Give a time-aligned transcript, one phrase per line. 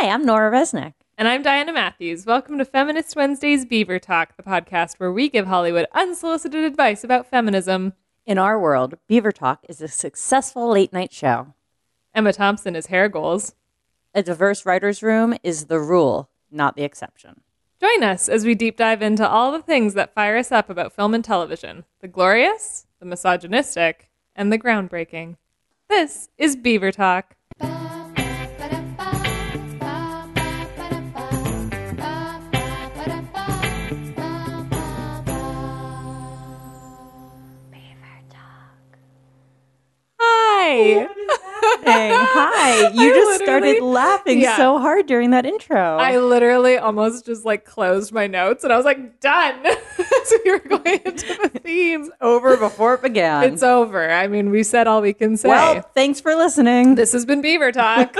[0.00, 0.94] Hi, I'm Nora Resnick.
[1.18, 2.24] And I'm Diana Matthews.
[2.24, 7.28] Welcome to Feminist Wednesday's Beaver Talk, the podcast where we give Hollywood unsolicited advice about
[7.28, 7.92] feminism.
[8.24, 11.52] In our world, Beaver Talk is a successful late night show.
[12.14, 13.54] Emma Thompson is hair goals.
[14.14, 17.42] A diverse writer's room is the rule, not the exception.
[17.78, 20.94] Join us as we deep dive into all the things that fire us up about
[20.94, 25.36] film and television the glorious, the misogynistic, and the groundbreaking.
[25.90, 27.36] This is Beaver Talk.
[40.84, 41.08] Hi.
[41.84, 42.88] Hey, hi.
[42.94, 44.56] You I just started laughing Yeah.
[44.56, 45.96] so hard during that intro.
[45.98, 49.54] I literally almost just like closed my notes and I was like, done.
[50.24, 52.10] so we were going into the theme.
[52.20, 53.44] over before it began.
[53.44, 54.10] It's over.
[54.10, 55.48] I mean, we said all we can say.
[55.48, 56.94] well, thanks for listening.
[56.94, 58.16] this has been Beaver Talk.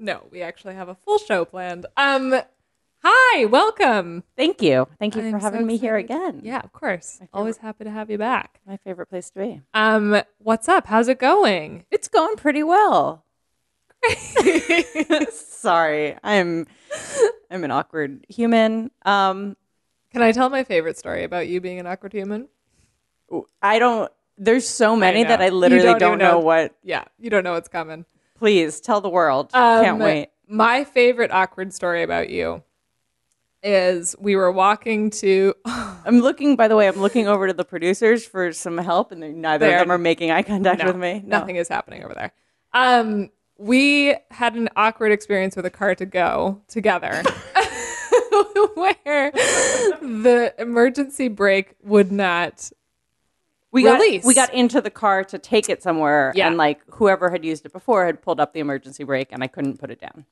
[0.00, 1.86] no, we actually have a full show planned.
[1.96, 2.34] Um,
[3.04, 4.24] hi, welcome.
[4.36, 4.88] Thank you.
[4.98, 6.40] Thank you I'm for so having me here again.
[6.42, 7.20] Yeah, of course.
[7.32, 8.60] Always happy to have you back.
[8.66, 9.62] My favorite place to be.
[9.74, 10.86] Um, what's up?
[10.86, 11.84] How's it going?
[11.90, 13.24] It's going pretty well.
[15.30, 16.16] Sorry.
[16.22, 16.66] I'm
[17.50, 18.90] I'm an awkward human.
[19.04, 19.56] Um
[20.12, 22.48] Can I tell my favorite story about you being an awkward human?
[23.62, 25.28] I don't there's so many know.
[25.30, 26.38] that I literally don't don't, know know.
[26.40, 26.74] what.
[26.82, 28.04] Yeah, you don't know what's coming.
[28.36, 29.50] Please tell the world.
[29.54, 30.28] Um, Can't wait.
[30.46, 32.62] My favorite awkward story about you
[33.64, 35.54] is we were walking to.
[35.64, 39.20] I'm looking by the way, I'm looking over to the producers for some help and
[39.40, 41.22] neither They're- of them are making eye contact No, with me.
[41.24, 41.38] No.
[41.40, 42.32] Nothing is happening over there.
[42.72, 47.22] Um, we had an awkward experience with a car to go together.
[48.74, 52.70] where the emergency brake would not
[53.70, 56.48] We got we got into the car to take it somewhere Yeah.
[56.48, 59.46] and like whoever had used it before had pulled up the emergency brake and I
[59.46, 60.26] couldn't put it down.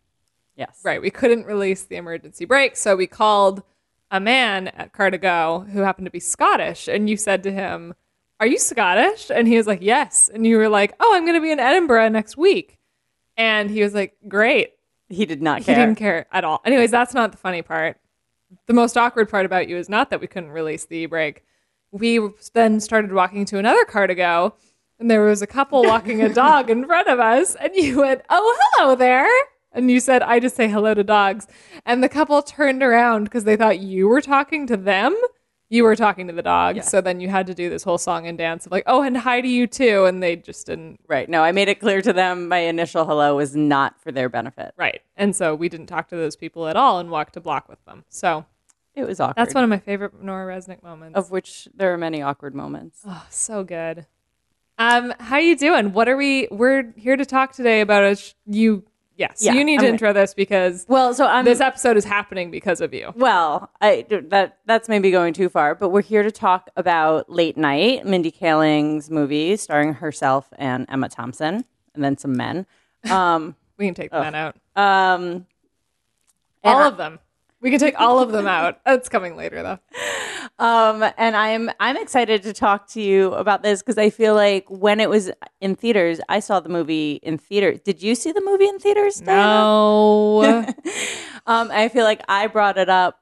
[0.56, 0.80] Yes.
[0.84, 1.00] Right.
[1.00, 3.62] We couldn't release the emergency brake, so we called
[4.10, 7.50] a man at Car to Go who happened to be Scottish, and you said to
[7.52, 7.94] him,
[8.38, 11.36] "Are you Scottish?" And he was like, "Yes." And you were like, "Oh, I'm going
[11.36, 12.78] to be in Edinburgh next week,"
[13.36, 14.74] and he was like, "Great."
[15.08, 15.74] He did not care.
[15.74, 16.60] He didn't care at all.
[16.64, 17.98] Anyways, that's not the funny part.
[18.66, 21.42] The most awkward part about you is not that we couldn't release the brake.
[21.90, 22.20] We
[22.54, 24.54] then started walking to another car to go,
[24.98, 28.22] and there was a couple walking a dog in front of us, and you went,
[28.28, 29.28] "Oh, hello there."
[29.74, 31.46] And you said, I just say hello to dogs.
[31.86, 35.16] And the couple turned around because they thought you were talking to them.
[35.70, 36.86] You were talking to the dogs.
[36.90, 39.16] So then you had to do this whole song and dance of like, oh, and
[39.16, 40.04] hi to you too.
[40.04, 41.00] And they just didn't.
[41.08, 41.26] Right.
[41.26, 44.74] No, I made it clear to them my initial hello was not for their benefit.
[44.76, 45.00] Right.
[45.16, 47.82] And so we didn't talk to those people at all and walked a block with
[47.86, 48.04] them.
[48.10, 48.44] So
[48.94, 49.36] It was awkward.
[49.42, 51.16] that's one of my favorite Nora Resnick moments.
[51.16, 52.98] of which there are many awkward moments.
[53.06, 54.04] Oh, so good.
[54.76, 55.94] Um, how are you doing?
[55.94, 56.48] What are we?
[56.50, 58.84] We're here to talk today about a sh- you.
[59.22, 62.04] Yes, Yeah, you need to I'm- intro this because Well, so I'm this episode is
[62.04, 63.12] happening because of you.
[63.14, 67.56] Well, I that that's maybe going too far, but we're here to talk about Late
[67.56, 72.66] Night, Mindy Kaling's movie starring herself and Emma Thompson, and then some men.
[73.10, 74.56] Um, We can take the men out.
[74.76, 75.46] um,
[76.64, 77.18] All of them.
[77.62, 78.80] We can take all of them out.
[78.84, 79.78] That's coming later though.
[80.58, 84.66] um, and I'm I'm excited to talk to you about this because I feel like
[84.68, 85.30] when it was
[85.60, 87.78] in theaters, I saw the movie in theaters.
[87.84, 89.20] Did you see the movie in theaters?
[89.20, 89.42] Diana?
[89.42, 90.66] No.
[91.44, 93.18] Um, I feel like I brought it up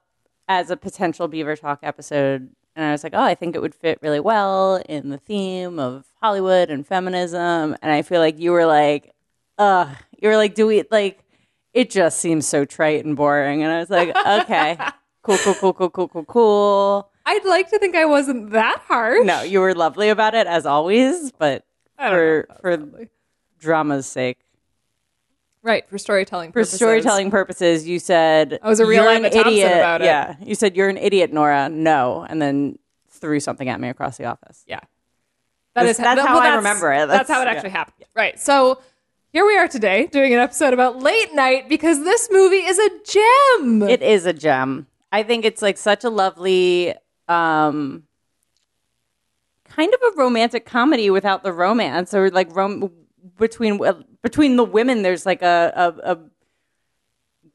[0.46, 3.74] as a potential Beaver Talk episode, and I was like, oh, I think it would
[3.74, 7.76] fit really well in the theme of Hollywood and feminism.
[7.80, 9.14] And I feel like you were like,
[9.56, 11.24] ugh, you were like, do we like?
[11.72, 13.62] It just seems so trite and boring.
[13.62, 14.76] And I was like, okay,
[15.22, 17.10] cool, cool, cool, cool, cool, cool, cool.
[17.26, 19.24] I'd like to think I wasn't that harsh.
[19.24, 21.64] No, you were lovely about it as always, but
[21.98, 23.08] I don't know for for lovely.
[23.60, 24.38] drama's sake.
[25.62, 26.50] right for storytelling.
[26.50, 26.76] For purposes.
[26.76, 29.70] storytelling purposes, you said I was a real an idiot.
[29.72, 30.06] about it.
[30.06, 31.68] Yeah, you said you're an idiot, Nora.
[31.68, 32.78] No, and then
[33.10, 34.64] threw something at me across the office.
[34.66, 34.80] Yeah.
[35.74, 37.06] That's- that's well, how I remember it.
[37.06, 37.50] That's, That's- how it yeah.
[37.52, 38.06] actually happened.
[38.16, 38.40] Right.
[38.40, 38.80] So
[39.32, 42.90] here we are today doing an episode about late night because this movie is a
[43.04, 43.82] gem.
[43.82, 44.86] It is a gem.
[45.12, 46.94] I think it's like such a lovely,
[47.28, 48.04] um,
[49.64, 52.90] kind of a romantic comedy without the romance, or like rom-
[53.38, 53.80] between
[54.22, 55.02] between the women.
[55.02, 56.18] There's like a a, a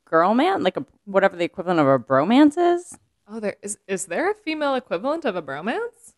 [0.06, 2.98] girl man, like a whatever the equivalent of a bromance is.
[3.28, 6.14] oh, there is is there a female equivalent of a bromance?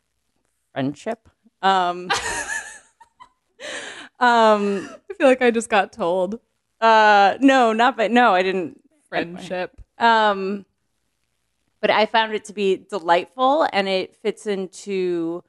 [0.74, 1.28] Friendship.
[1.64, 2.10] Um,
[4.20, 6.40] um, I feel like I just got told
[6.80, 8.82] uh, no, not but no, I didn't.
[9.10, 9.80] friendship.
[9.98, 10.66] Um,
[11.82, 15.44] but I found it to be delightful, and it fits into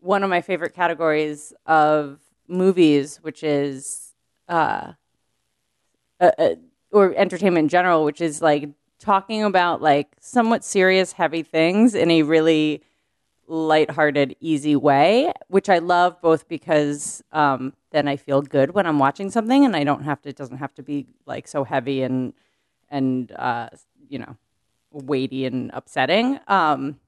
[0.00, 4.14] one of my favorite categories of movies, which is
[4.48, 4.92] uh,
[6.20, 6.54] uh, uh,
[6.92, 8.68] or entertainment in general, which is like
[8.98, 12.82] talking about like somewhat serious, heavy things in a really
[13.50, 18.98] lighthearted, easy way, which I love both because um, then I feel good when I'm
[18.98, 20.28] watching something, and I don't have to.
[20.28, 22.32] It doesn't have to be like so heavy and
[22.88, 23.68] and uh,
[24.08, 24.36] you know
[24.92, 26.38] weighty and upsetting.
[26.46, 27.00] Um,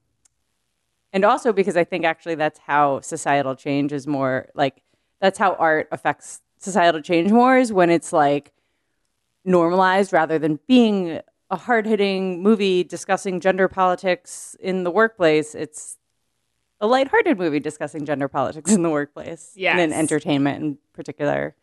[1.12, 4.82] and also because I think actually that's how societal change is more like
[5.20, 8.52] that's how art affects societal change more is when it's like
[9.44, 15.54] normalized rather than being a hard hitting movie discussing gender politics in the workplace.
[15.54, 15.98] It's
[16.82, 19.52] a lighthearted movie discussing gender politics in the workplace.
[19.55, 19.73] Yes.
[19.73, 21.55] And in entertainment in particular.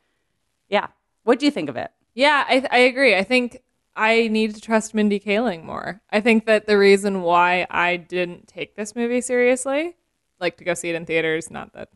[0.69, 0.87] Yeah.
[1.23, 1.91] What do you think of it?
[2.15, 3.15] Yeah, I, I agree.
[3.15, 3.61] I think
[3.95, 6.01] I need to trust Mindy Kaling more.
[6.09, 9.97] I think that the reason why I didn't take this movie seriously,
[10.39, 11.89] like to go see it in theaters, not that,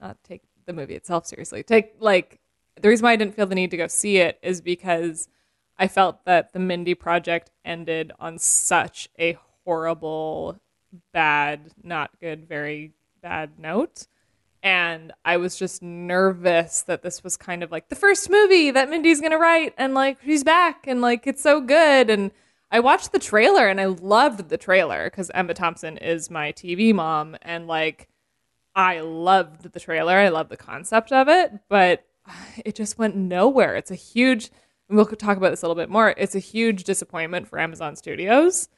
[0.00, 2.40] not take the movie itself seriously, take like
[2.80, 5.28] the reason why I didn't feel the need to go see it is because
[5.76, 10.60] I felt that the Mindy project ended on such a horrible,
[11.12, 12.92] bad, not good, very
[13.22, 14.06] bad note.
[14.62, 18.88] And I was just nervous that this was kind of like the first movie that
[18.88, 22.08] Mindy's gonna write, and like she's back, and like it's so good.
[22.08, 22.30] And
[22.70, 26.94] I watched the trailer, and I loved the trailer because Emma Thompson is my TV
[26.94, 28.08] mom, and like
[28.74, 30.16] I loved the trailer.
[30.16, 32.04] I love the concept of it, but
[32.64, 33.76] it just went nowhere.
[33.76, 34.50] It's a huge.
[34.88, 36.14] We'll talk about this a little bit more.
[36.16, 38.68] It's a huge disappointment for Amazon Studios.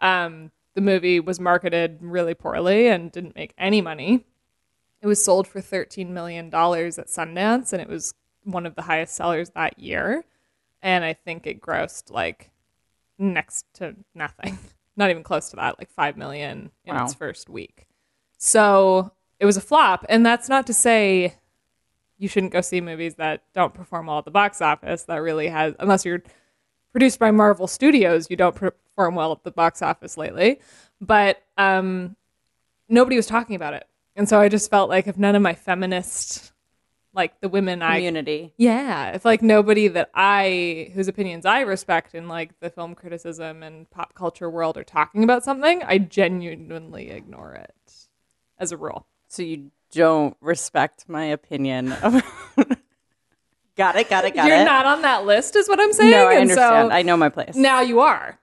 [0.00, 4.26] Um, the movie was marketed really poorly and didn't make any money.
[5.00, 8.12] It was sold for $13 million at Sundance, and it was
[8.44, 10.24] one of the highest sellers that year.
[10.82, 12.50] And I think it grossed like
[13.18, 14.58] next to nothing,
[14.96, 17.04] not even close to that, like 5 million in Wow.
[17.04, 17.86] its first week.
[18.36, 20.04] So it was a flop.
[20.10, 21.34] And that's not to say
[22.18, 25.04] you shouldn't go see movies that don't perform well at the box office.
[25.04, 26.22] That really has, unless you're
[26.96, 30.60] produced by Marvel Studios, you don't perform well at the box office lately.
[30.98, 32.16] But um,
[32.88, 33.86] nobody was talking about it.
[34.16, 36.54] And so I just felt like if none of my feminist,
[37.12, 38.54] like the women I Community.
[38.56, 43.62] yeah, if like nobody that I whose opinions I respect in like the film criticism
[43.62, 48.08] and pop culture world are talking about something, I genuinely ignore it
[48.58, 49.06] as a rule.
[49.28, 52.22] So you don't respect my opinion of
[53.76, 54.48] Got it, got it, got it.
[54.48, 54.64] You're it.
[54.64, 56.10] not on that list, is what I'm saying.
[56.10, 56.90] no, I and understand.
[56.90, 57.54] So I know my place.
[57.54, 58.38] now you are.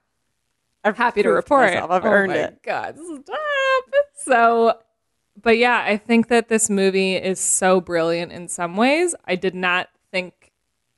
[0.83, 1.71] I'm happy to report.
[1.73, 1.91] Myself.
[1.91, 2.61] I've oh earned it.
[2.61, 3.37] God, stop.
[4.15, 4.79] So,
[5.41, 9.15] but yeah, I think that this movie is so brilliant in some ways.
[9.25, 10.51] I did not think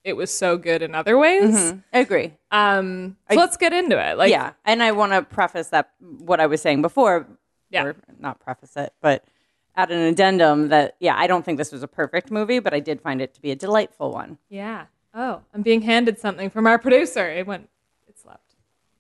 [0.04, 1.74] it was so good in other ways.
[1.94, 2.34] I agree.
[2.52, 4.18] Um, so let's get into it.
[4.18, 7.28] Like, yeah, and I want to preface that what I was saying before,
[7.70, 7.84] Yeah.
[7.86, 9.24] or not preface it, but
[9.76, 12.80] add an addendum that yeah, I don't think this was a perfect movie, but I
[12.80, 14.38] did find it to be a delightful one.
[14.50, 14.86] yeah.
[15.18, 17.26] Oh, I'm being handed something from our producer.
[17.30, 17.70] It went.
[18.08, 18.56] It slept.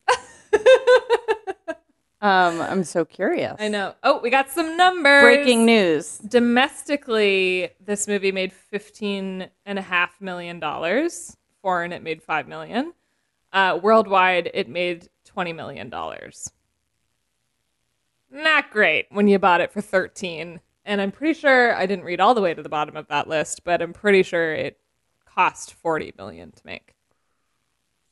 [2.22, 3.56] Um, I'm so curious.
[3.60, 3.94] I know.
[4.02, 5.22] Oh, we got some numbers.
[5.22, 6.18] Breaking news.
[6.18, 12.94] domestically this movie made 15 and a half million dollars foreign it made 5 million
[13.54, 16.50] uh, worldwide it made 20 million dollars
[18.32, 22.20] not great when you bought it for 13 and i'm pretty sure i didn't read
[22.20, 24.78] all the way to the bottom of that list but i'm pretty sure it
[25.26, 26.96] cost 40 million to make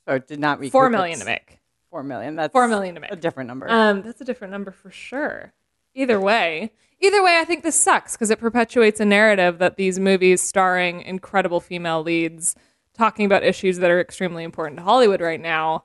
[0.08, 1.60] So it did not recoup 4 million to make
[1.94, 2.36] Four million.
[2.36, 3.70] That's 4 million to make a different number.
[3.70, 5.54] Um, that's a different number for sure.
[5.94, 10.00] Either way, either way, I think this sucks because it perpetuates a narrative that these
[10.00, 12.56] movies starring incredible female leads
[12.98, 15.84] talking about issues that are extremely important to Hollywood right now,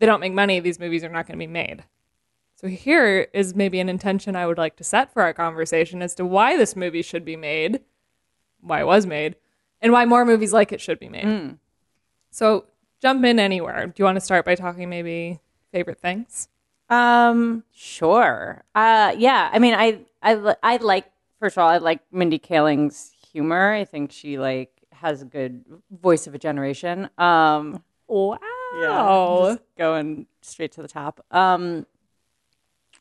[0.00, 0.58] they don't make money.
[0.58, 1.84] These movies are not going to be made.
[2.58, 6.14] So here is maybe an intention I would like to set for our conversation as
[6.14, 7.80] to why this movie should be made,
[8.62, 9.36] why it was made,
[9.82, 11.58] and why more movies like it should be made.
[12.30, 12.64] So
[13.00, 13.86] jump in anywhere.
[13.86, 15.38] Do you want to start by talking maybe
[15.70, 16.48] favorite things?
[16.88, 18.64] Um, sure.
[18.74, 19.50] Uh, yeah.
[19.52, 21.10] I mean, I, I, I like.
[21.38, 23.74] First of all, I like Mindy Kaling's humor.
[23.74, 27.10] I think she like has a good voice of a generation.
[27.18, 29.48] Um, Wow.
[29.56, 31.24] just going straight to the top.
[31.30, 31.84] Um,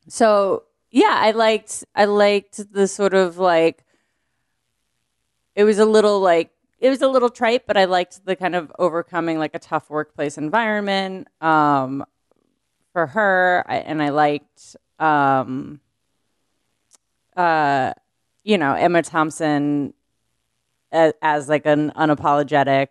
[0.08, 1.84] so yeah, I liked.
[1.96, 3.84] I liked the sort of like.
[5.56, 8.56] It was a little like it was a little trite, but I liked the kind
[8.56, 11.28] of overcoming like a tough workplace environment.
[11.42, 12.06] Um,
[12.94, 15.80] for her, I, and I liked, um,
[17.36, 17.94] uh,
[18.44, 19.94] you know, Emma Thompson
[20.92, 22.88] as, as like an unapologetic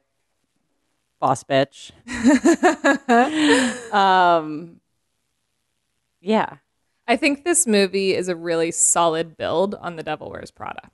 [1.20, 1.92] boss bitch.
[3.94, 4.80] um,
[6.20, 6.56] yeah,
[7.06, 10.90] I think this movie is a really solid build on The Devil Wears Prada.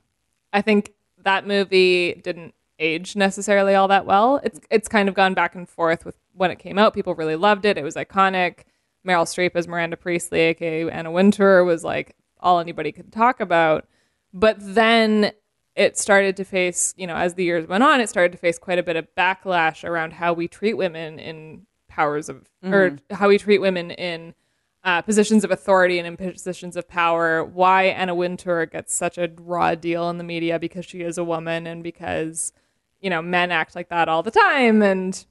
[0.51, 4.41] I think that movie didn't age necessarily all that well.
[4.43, 6.93] It's it's kind of gone back and forth with when it came out.
[6.93, 7.77] People really loved it.
[7.77, 8.61] It was iconic.
[9.07, 13.87] Meryl Streep as Miranda Priestly, aka Anna Wintour, was like all anybody could talk about.
[14.33, 15.31] But then
[15.75, 18.59] it started to face, you know, as the years went on, it started to face
[18.59, 23.15] quite a bit of backlash around how we treat women in powers of, or mm-hmm.
[23.15, 24.33] how we treat women in
[24.83, 27.43] uh, positions of authority and in positions of power.
[27.43, 31.23] Why Anna Wintour gets such a raw deal in the media because she is a
[31.23, 32.51] woman and because,
[32.99, 34.81] you know, men act like that all the time.
[34.81, 35.23] And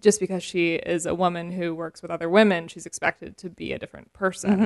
[0.00, 3.72] just because she is a woman who works with other women, she's expected to be
[3.72, 4.58] a different person.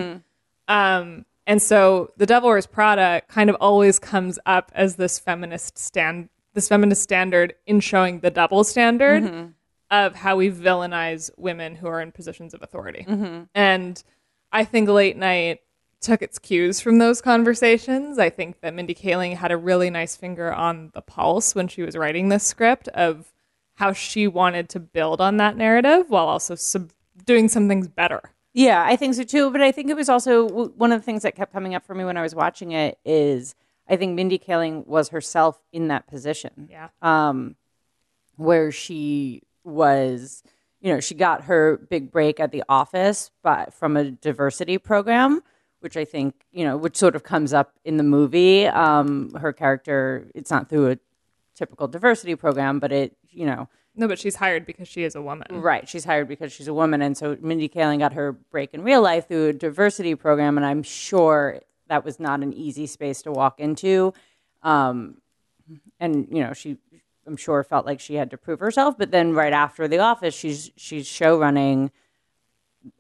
[0.69, 5.79] Um, and so the Devil Wears Prada kind of always comes up as this feminist
[5.79, 9.55] stand, this feminist standard in showing the double standard
[9.91, 13.07] of how we villainize women who are in positions of authority.
[13.55, 14.03] And
[14.53, 15.61] I think late night
[16.01, 18.19] took its cues from those conversations.
[18.19, 21.83] I think that Mindy Kaling had a really nice finger on the pulse when she
[21.83, 23.33] was writing this script of
[23.75, 26.93] how she wanted to build on that narrative while also sub-
[27.25, 28.21] doing some things better.
[28.55, 29.51] Yeah, I think so too.
[29.51, 31.85] But I think it was also w- one of the things that kept coming up
[31.85, 33.55] for me when I was watching it is
[33.89, 36.69] I think Mindy Kaling was herself in that position.
[36.71, 36.89] Yeah.
[37.03, 37.57] Um,
[38.37, 40.43] where she was,
[40.81, 45.43] you know, she got her big break at the office, but from a diversity program,
[45.81, 48.67] which I think, you know, which sort of comes up in the movie.
[48.67, 50.99] Um, her character, it's not through a
[51.55, 55.23] typical diversity program, but it, you know, No, but she's hired because she is a
[55.23, 55.47] woman.
[55.51, 55.89] Right.
[55.89, 57.03] She's hired because she's a woman.
[57.03, 60.57] And so Mindy Kaling got her break in real life through a diversity program.
[60.59, 64.13] And I'm sure that was not an easy space to walk into.
[64.63, 65.19] Um,
[65.99, 66.77] and, you know, she,
[67.27, 68.97] I'm sure, felt like she had to prove herself.
[68.97, 71.91] But then right after The Office, she's, she's show running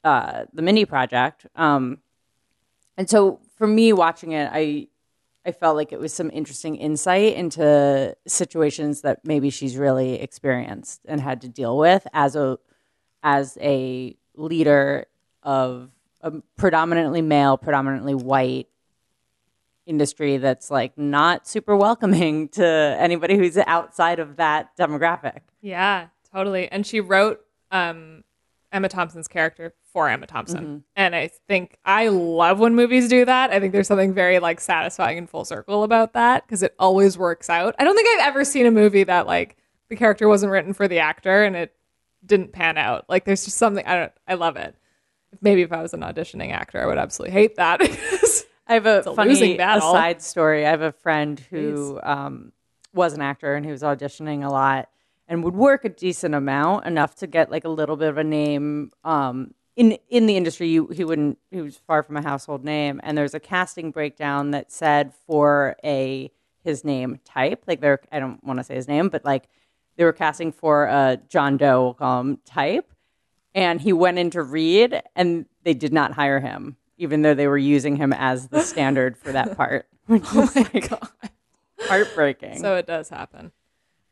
[0.04, 1.47] uh, the Mindy Project.
[1.54, 1.99] Um,
[2.97, 4.88] and so for me watching it, I,
[5.45, 11.02] I felt like it was some interesting insight into situations that maybe she's really experienced
[11.06, 12.59] and had to deal with as a
[13.23, 15.06] as a leader
[15.42, 15.90] of
[16.21, 18.68] a predominantly male, predominantly white
[19.87, 22.66] industry that's like not super welcoming to
[22.99, 25.40] anybody who's outside of that demographic.
[25.61, 26.69] Yeah, totally.
[26.71, 27.40] And she wrote
[27.71, 28.25] um,
[28.73, 30.85] Emma Thompson's character for Emma Thompson.
[30.95, 33.50] And I think I love when movies do that.
[33.50, 37.16] I think there's something very like satisfying and full circle about that because it always
[37.16, 37.75] works out.
[37.78, 39.57] I don't think I've ever seen a movie that like
[39.88, 41.75] the character wasn't written for the actor and it
[42.26, 43.07] didn't pan out.
[43.09, 44.75] Like there's just something I don't I love it.
[45.40, 47.81] Maybe if I was an auditioning actor, I would absolutely hate that.
[48.66, 50.66] I have a, a funny aside story.
[50.66, 52.52] I have a friend who um,
[52.92, 54.88] was an actor and he was auditioning a lot
[55.28, 58.25] and would work a decent amount, enough to get like a little bit of a
[58.25, 60.68] name um, in in the industry.
[60.68, 61.38] You, he wouldn't.
[61.50, 63.00] He was far from a household name.
[63.02, 66.30] And there's a casting breakdown that said for a
[66.62, 68.00] his name type, like there.
[68.11, 69.49] I don't want to say his name, but like
[69.96, 72.92] they were casting for a John Doe him, type,
[73.54, 77.46] and he went in to read, and they did not hire him, even though they
[77.46, 79.86] were using him as the standard for that part.
[80.06, 81.08] Which oh my god,
[81.80, 82.58] heartbreaking.
[82.58, 83.52] So it does happen.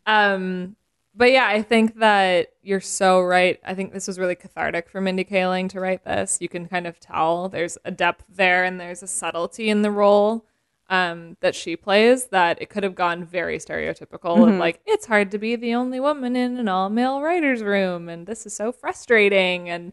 [0.07, 0.77] Um,
[1.15, 3.61] but yeah, I think that you're so right.
[3.65, 6.39] I think this was really cathartic for Mindy Kaling to write this.
[6.41, 9.93] You can kind of tell there's a depth there and there's a subtlety in the
[9.93, 10.45] role
[10.91, 15.31] um, that she plays that it could have gone very stereotypical of like, it's hard
[15.31, 18.73] to be the only woman in an all male writer's room and this is so
[18.73, 19.69] frustrating.
[19.71, 19.93] And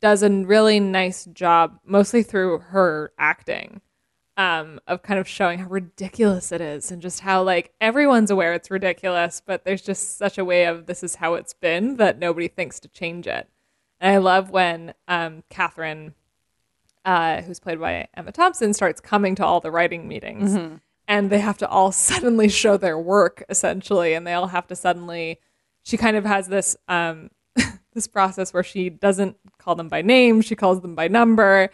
[0.00, 3.80] does a really nice job, mostly through her acting
[4.38, 8.54] um, of kind of showing how ridiculous it is and just how like everyone's aware
[8.54, 12.20] it's ridiculous, but there's just such a way of this is how it's been that
[12.20, 13.48] nobody thinks to change it.
[14.00, 16.14] And I love when um, Catherine,
[17.04, 20.54] uh, who's played by Emma Thompson, starts coming to all the writing meetings,
[21.08, 24.76] and they have to all suddenly show their work essentially, and they all have to
[24.76, 25.40] suddenly.
[25.82, 27.30] She kind of has this um,
[27.98, 31.68] this process where she doesn't call them by name; she calls them by number,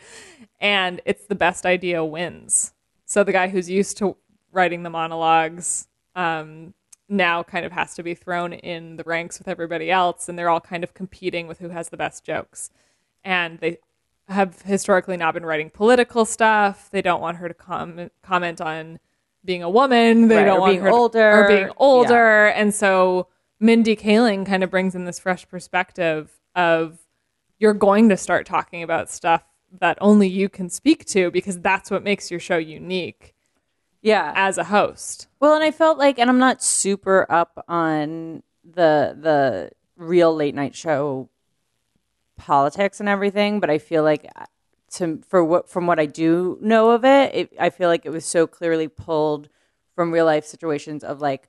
[0.60, 2.72] and it's the best idea wins.
[3.06, 4.16] So the guy who's used to
[4.52, 6.74] writing the monologues um,
[7.08, 10.48] now kind of has to be thrown in the ranks with everybody else, and they're
[10.48, 12.70] all kind of competing with who has the best jokes.
[13.22, 13.78] And they
[14.28, 16.88] have historically not been writing political stuff.
[16.90, 18.98] They don't want her to comment comment on
[19.44, 20.28] being a woman.
[20.28, 21.30] They Right, don't want being her to- older.
[21.44, 22.46] or being older.
[22.46, 23.26] And so
[23.64, 26.98] Mindy Kaling kind of brings in this fresh perspective of
[27.58, 29.42] you're going to start talking about stuff
[29.80, 33.34] that only you can speak to because that's what makes your show unique
[34.02, 35.28] yeah, as a host.
[35.40, 40.54] Well, and I felt like, and I'm not super up on the the real late
[40.54, 41.30] night show
[42.36, 44.44] politics and everything, but I feel like uh,
[44.96, 48.10] to for what from what I do know of it, it I feel like it
[48.10, 49.48] was so clearly pulled
[49.94, 51.48] from real life situations of like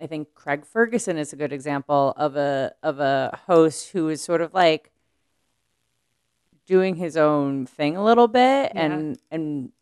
[0.00, 4.22] I think Craig Ferguson is a good example of a of a host who is
[4.22, 4.90] sort of like
[6.66, 9.72] doing his own thing a little bit and and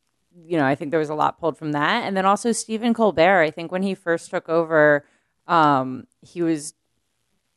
[0.47, 2.05] you know, I think there was a lot pulled from that.
[2.05, 5.05] And then also Stephen Colbert, I think when he first took over,
[5.47, 6.75] um, he was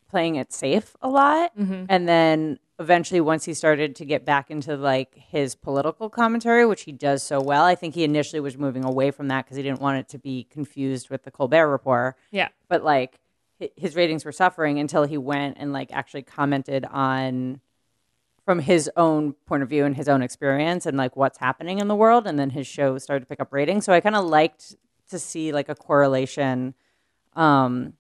[0.10, 1.52] playing it safe a lot.
[1.90, 6.82] And then eventually once he started to get back into like his political commentary, which
[6.84, 9.64] he does so well, I think he initially was moving away from that because he
[9.64, 12.50] didn't want it to be confused with the Colbert report Yeah.
[12.68, 13.20] but like
[13.78, 17.62] his ratings were suffering until he went and like actually commented on
[18.44, 21.88] from his own point of view and his own experience and like what's happening in
[21.88, 24.26] the world and then his show started to pick up ratings so i kind of
[24.26, 24.76] liked
[25.10, 26.74] to see like a correlation
[27.34, 27.94] um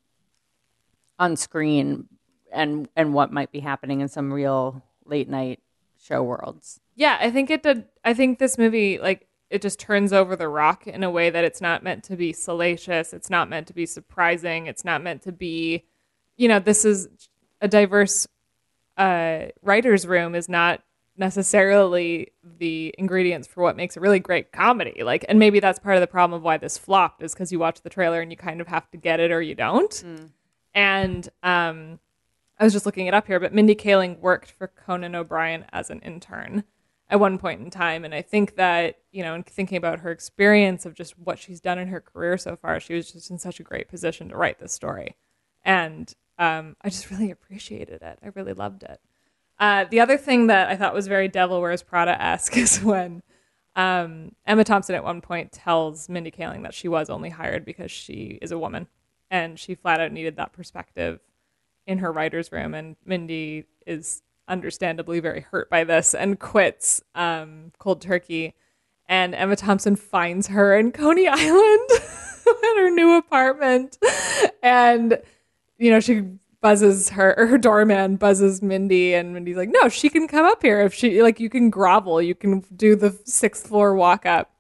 [1.18, 2.08] on screen
[2.56, 5.60] and and what might be happening in some real late night
[6.02, 7.86] show worlds Yeah, I think it did.
[8.04, 11.44] I think this movie, like, it just turns over the rock in a way that
[11.44, 13.14] it's not meant to be salacious.
[13.14, 14.68] It's not meant to be surprising.
[14.68, 15.84] It's not meant to be,
[16.38, 17.08] you know, this is
[17.62, 18.28] a diverse
[18.98, 20.82] uh, writer's room is not
[21.18, 25.04] necessarily the ingredients for what makes a really great comedy.
[25.04, 27.60] Like, and maybe that's part of the problem of why this flopped is because you
[27.60, 29.94] watch the trailer and you kind of have to get it or you don't.
[30.74, 32.00] And um,
[32.58, 35.90] I was just looking it up here, but Mindy Kaling worked for Conan O'Brien as
[35.90, 36.64] an intern
[37.10, 38.06] at one point in time.
[38.06, 41.60] And I think that, you know, in thinking about her experience of just what she's
[41.60, 44.38] done in her career so far, she was just in such a great position to
[44.38, 45.16] write this story.
[45.64, 48.20] And um, I just really appreciated it.
[48.24, 49.02] I really loved it.
[49.60, 53.22] Uh, the other thing that I thought was very Devil Wears Prada esque is when
[53.76, 57.92] um, Emma Thompson at one point tells Mindy Kaling that she was only hired because
[57.92, 58.88] she is a woman
[59.30, 61.20] and she flat out needed that perspective
[61.88, 62.74] in her writer's room.
[62.74, 68.56] And Mindy is understandably very hurt by this and quits um, cold turkey.
[69.08, 71.90] And Emma Thompson finds her in Coney Island
[72.48, 73.98] at her new apartment.
[74.62, 75.22] And,
[75.78, 76.24] you know, she
[76.62, 80.64] buzzes her, or her doorman buzzes Mindy, and Mindy's like, no, she can come up
[80.64, 84.52] here if she, like, you can grovel, you can do the sixth floor walk up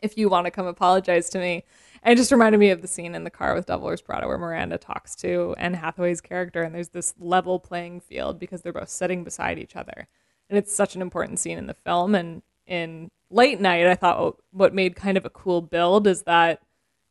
[0.00, 1.64] if you want to come apologize to me.
[2.02, 4.26] And it just reminded me of the scene in the car with Devil Wears Prada
[4.26, 8.72] where Miranda talks to Anne Hathaway's character, and there's this level playing field because they're
[8.72, 10.08] both sitting beside each other.
[10.48, 12.14] And it's such an important scene in the film.
[12.14, 16.62] And in late night, I thought what made kind of a cool build is that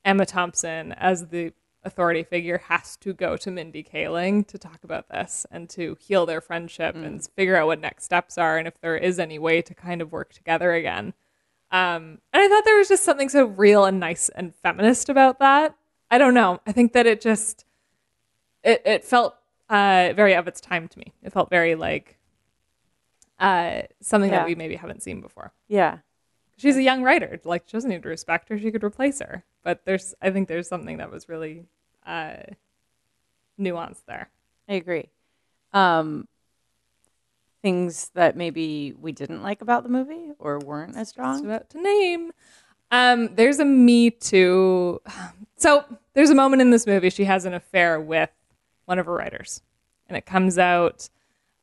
[0.04, 5.10] Emma Thompson, as the authority figure, has to go to Mindy Kaling to talk about
[5.10, 7.06] this and to heal their friendship mm.
[7.06, 10.02] and figure out what next steps are and if there is any way to kind
[10.02, 11.14] of work together again.
[11.72, 15.40] Um, and I thought there was just something so real and nice and feminist about
[15.40, 15.76] that.
[16.10, 16.62] I don't know.
[16.66, 17.66] I think that it just
[18.64, 19.36] it it felt
[19.70, 21.14] uh, very of its time to me.
[21.24, 22.18] It felt very like
[23.40, 24.40] uh, something Yeah.
[24.40, 25.52] that we maybe haven't seen before.
[25.68, 26.00] yeah
[26.60, 27.40] She's a young writer.
[27.44, 28.58] Like she doesn't need to respect her.
[28.58, 29.44] She could replace her.
[29.64, 31.66] But there's I think there's something that was really
[32.06, 32.38] uh,
[33.60, 34.30] nuanced there.
[34.68, 35.10] I agree.
[35.74, 36.28] Um,
[37.62, 41.46] things that maybe we didn't like about the movie or weren't as strong.
[41.46, 42.32] about to name.
[42.92, 45.02] Um, there's a Me Too.
[45.58, 48.30] So there's a moment in this movie she has an affair with
[48.86, 49.62] one of her writers,
[50.08, 51.10] and it comes out.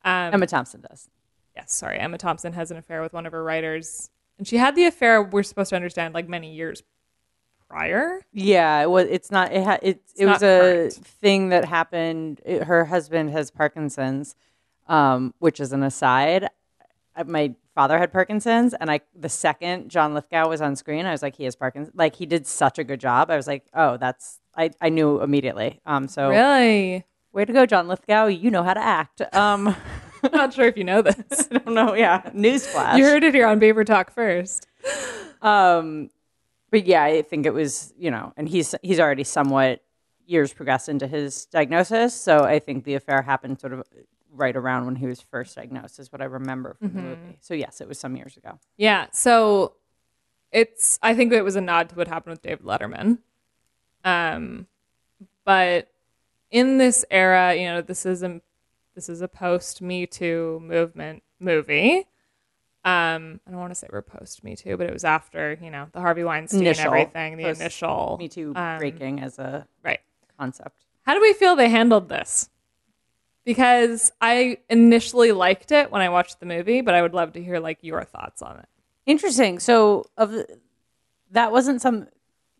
[0.03, 1.09] Um, Emma Thompson does.
[1.55, 4.75] yes, sorry, Emma Thompson has an affair with one of her writers, and she had
[4.75, 5.23] the affair.
[5.23, 6.83] We're supposed to understand like many years
[7.69, 8.21] prior.
[8.33, 9.07] Yeah, it was.
[9.09, 9.53] It's not.
[9.53, 10.93] It ha, it, it was a current.
[10.93, 12.41] thing that happened.
[12.45, 14.35] It, her husband has Parkinson's,
[14.87, 16.47] um, which is an aside.
[17.15, 21.11] Uh, My father had Parkinson's, and I the second John Lithgow was on screen, I
[21.11, 21.95] was like, he has Parkinson's.
[21.95, 23.29] Like he did such a good job.
[23.31, 24.39] I was like, oh, that's.
[24.55, 25.81] I I knew immediately.
[25.85, 28.27] Um, so Really, way to go, John Lithgow.
[28.27, 29.21] You know how to act.
[29.35, 29.75] Um,
[30.33, 31.47] not sure if you know this.
[31.51, 31.93] I don't know.
[31.93, 32.97] Yeah, newsflash.
[32.97, 34.67] you heard it here on Beaver Talk first.
[35.41, 36.09] Um,
[36.71, 39.81] but yeah, I think it was you know, and he's he's already somewhat
[40.25, 43.83] years progressed into his diagnosis, so I think the affair happened sort of
[44.35, 47.37] right around when he was first diagnosed, is what I remember from the movie.
[47.41, 48.59] So yes, it was some years ago.
[48.77, 49.07] Yeah.
[49.11, 49.73] So
[50.51, 53.19] it's I think it was a nod to what happened with David Letterman.
[54.03, 54.67] Um
[55.43, 55.89] but
[56.51, 58.41] in this era, you know, this is a
[58.95, 62.07] this is a post Me Too movement movie.
[62.85, 65.71] Um, I don't want to say we're post Me Too, but it was after, you
[65.71, 66.83] know, the Harvey Weinstein Initial.
[66.93, 69.99] and everything, the initial Me Too um, breaking as a Right.
[70.39, 70.85] concept.
[71.01, 72.49] How do we feel they handled this?
[73.45, 77.43] Because I initially liked it when I watched the movie, but I would love to
[77.43, 78.65] hear like your thoughts on it.
[79.05, 79.59] Interesting.
[79.59, 80.59] So of the,
[81.31, 82.07] that wasn't some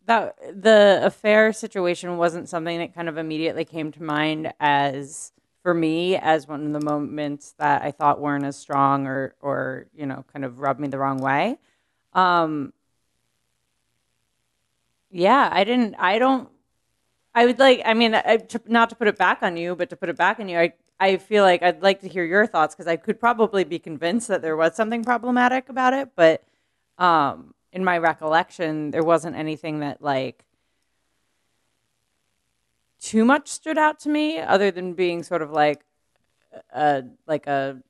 [0.06, 5.74] that the affair situation wasn't something that kind of immediately came to mind as for
[5.74, 10.06] me as one of the moments that I thought weren't as strong or or you
[10.06, 11.58] know kind of rubbed me the wrong way.
[12.12, 12.72] Um,
[15.10, 15.96] yeah, I didn't.
[15.98, 16.48] I don't.
[17.36, 17.82] I would like.
[17.84, 20.16] I mean, I, to, not to put it back on you, but to put it
[20.16, 22.96] back on you, I I feel like I'd like to hear your thoughts because I
[22.96, 26.42] could probably be convinced that there was something problematic about it, but
[26.98, 30.46] um, in my recollection, there wasn't anything that like
[32.98, 35.84] too much stood out to me, other than being sort of like
[36.72, 37.82] a like a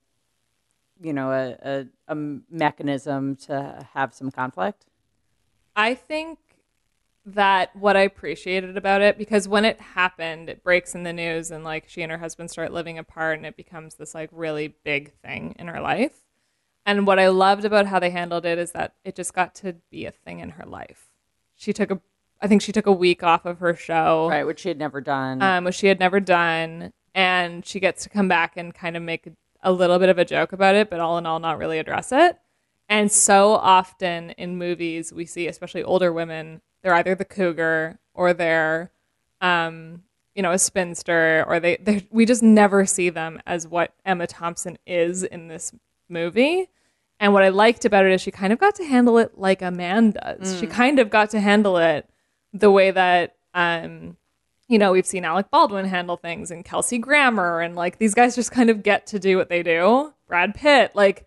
[1.00, 2.16] you know a, a, a
[2.50, 4.86] mechanism to have some conflict.
[5.76, 6.40] I think
[7.26, 11.50] that what I appreciated about it because when it happened, it breaks in the news
[11.50, 14.76] and like she and her husband start living apart and it becomes this like really
[14.84, 16.24] big thing in her life.
[16.86, 19.74] And what I loved about how they handled it is that it just got to
[19.90, 21.08] be a thing in her life.
[21.56, 22.00] She took a
[22.40, 24.28] I think she took a week off of her show.
[24.28, 25.42] Right, which she had never done.
[25.42, 29.02] Um, which she had never done and she gets to come back and kind of
[29.02, 29.28] make
[29.62, 32.12] a little bit of a joke about it, but all in all not really address
[32.12, 32.38] it.
[32.88, 38.32] And so often in movies we see especially older women they're either the cougar or
[38.32, 38.92] they're
[39.40, 40.04] um,
[40.36, 44.28] you know a spinster or they they we just never see them as what Emma
[44.28, 45.74] Thompson is in this
[46.08, 46.68] movie.
[47.18, 49.62] And what I liked about it is she kind of got to handle it like
[49.62, 50.54] a man does.
[50.54, 50.60] Mm.
[50.60, 52.08] She kind of got to handle it
[52.52, 54.16] the way that um,
[54.68, 58.36] you know, we've seen Alec Baldwin handle things and Kelsey Grammer and like these guys
[58.36, 60.12] just kind of get to do what they do.
[60.28, 61.26] Brad Pitt, like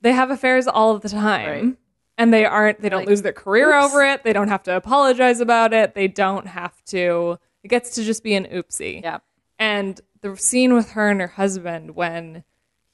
[0.00, 1.46] they have affairs all of the time.
[1.46, 1.76] Right
[2.18, 3.86] and they aren't they don't like, lose their career oops.
[3.86, 4.24] over it.
[4.24, 5.94] They don't have to apologize about it.
[5.94, 9.02] They don't have to it gets to just be an oopsie.
[9.02, 9.18] Yeah.
[9.58, 12.44] And the scene with her and her husband when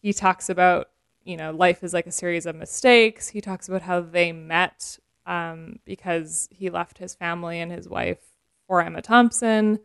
[0.00, 0.90] he talks about
[1.24, 3.28] you know life is like a series of mistakes.
[3.28, 8.20] He talks about how they met um, because he left his family and his wife
[8.68, 9.80] for emma thompson.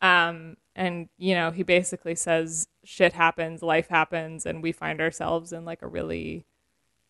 [0.00, 5.52] Um, and you know he basically says shit happens life happens and we find ourselves
[5.52, 6.46] in like a really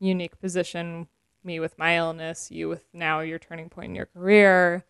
[0.00, 1.06] unique position
[1.48, 4.84] me with my illness, you with now your turning point in your career.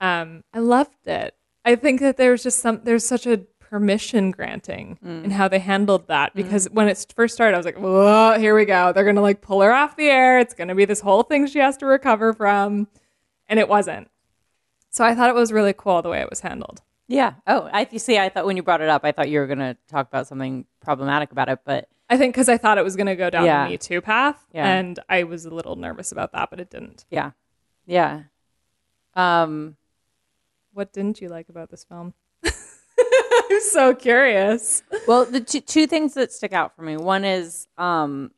[0.00, 1.34] Um, I loved it.
[1.64, 5.24] I think that there's just some there's such a permission granting mm.
[5.24, 6.36] in how they handled that mm.
[6.36, 6.74] because mm.
[6.74, 8.92] when it first started, I was like, "Whoa, here we go!
[8.92, 10.38] They're gonna like pull her off the air.
[10.38, 12.88] It's gonna be this whole thing she has to recover from,"
[13.48, 14.10] and it wasn't.
[14.90, 16.82] So I thought it was really cool the way it was handled.
[17.12, 17.34] Yeah.
[17.46, 18.18] Oh, I you see.
[18.18, 20.66] I thought when you brought it up, I thought you were gonna talk about something
[20.80, 23.46] problematic about it, but I think because I thought it was going to go down
[23.46, 23.64] yeah.
[23.64, 24.70] the Me Too path, yeah.
[24.70, 27.06] and I was a little nervous about that, but it didn't.
[27.10, 27.30] Yeah,
[27.86, 28.24] yeah.
[29.14, 29.76] Um,
[30.74, 32.12] what didn't you like about this film?
[32.44, 34.82] I'm so curious.
[35.08, 36.98] Well, the two, two things that stick out for me.
[36.98, 38.30] One is, um,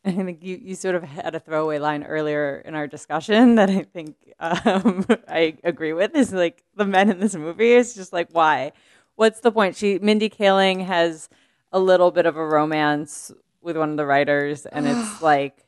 [0.04, 3.68] I think you, you sort of had a throwaway line earlier in our discussion that
[3.68, 6.14] I think um, I agree with.
[6.14, 8.72] Is like the men in this movie is just like why?
[9.16, 9.76] What's the point?
[9.76, 11.28] She Mindy Kaling has
[11.72, 15.66] a little bit of a romance with one of the writers, and it's like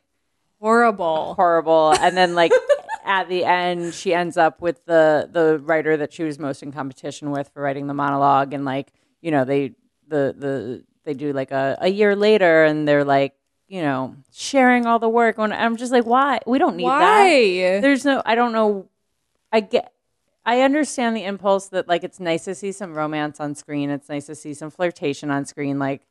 [0.61, 1.92] horrible, horrible.
[2.01, 2.53] And then like
[3.05, 6.73] at the end, she ends up with the the writer that she was most in
[6.73, 9.73] competition with for writing the monologue, and like you know they
[10.09, 13.35] the the they do like a, a year later, and they're like
[13.73, 15.39] you know sharing all the work.
[15.39, 16.41] And I'm just like, why?
[16.47, 17.01] We don't need why?
[17.01, 17.81] that.
[17.81, 18.23] There's no.
[18.25, 18.91] I don't know.
[19.51, 19.93] I get
[20.45, 23.89] I understand the impulse that like it's nice to see some romance on screen.
[23.89, 25.79] It's nice to see some flirtation on screen.
[25.79, 26.03] Like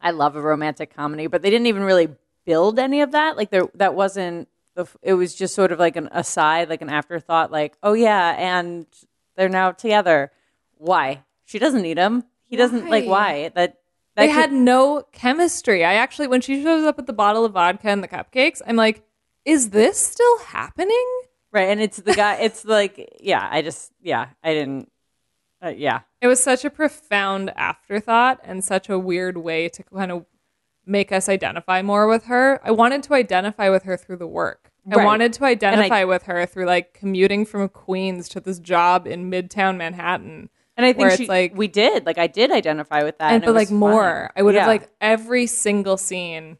[0.00, 2.08] I love a romantic comedy, but they didn't even really
[2.46, 3.36] build any of that.
[3.36, 6.88] Like there that wasn't the it was just sort of like an aside, like an
[6.88, 8.86] afterthought like, "Oh yeah, and
[9.36, 10.32] they're now together."
[10.78, 11.24] Why?
[11.44, 12.24] She doesn't need him.
[12.46, 13.50] He doesn't like why?
[13.54, 13.81] That
[14.16, 15.84] they could, had no chemistry.
[15.84, 18.76] I actually, when she shows up with the bottle of vodka and the cupcakes, I'm
[18.76, 19.04] like,
[19.44, 21.06] is this still happening?
[21.52, 22.36] Right, and it's the guy.
[22.36, 24.90] It's like, yeah, I just, yeah, I didn't.
[25.64, 30.10] Uh, yeah, it was such a profound afterthought and such a weird way to kind
[30.10, 30.26] of
[30.84, 32.60] make us identify more with her.
[32.64, 34.72] I wanted to identify with her through the work.
[34.84, 35.00] Right.
[35.00, 39.06] I wanted to identify I, with her through like commuting from Queens to this job
[39.06, 40.50] in Midtown Manhattan.
[40.76, 43.44] And I think she, like we did, like I did identify with that, and, and
[43.44, 43.76] but like fun.
[43.78, 44.30] more.
[44.34, 44.60] I would yeah.
[44.60, 46.58] have like every single scene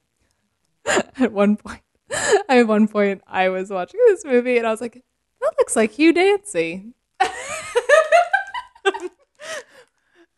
[0.86, 1.82] at one point
[2.48, 5.02] At one point, I was watching this movie and I was like,
[5.40, 6.92] that looks like Hugh Dancy.
[7.20, 7.30] and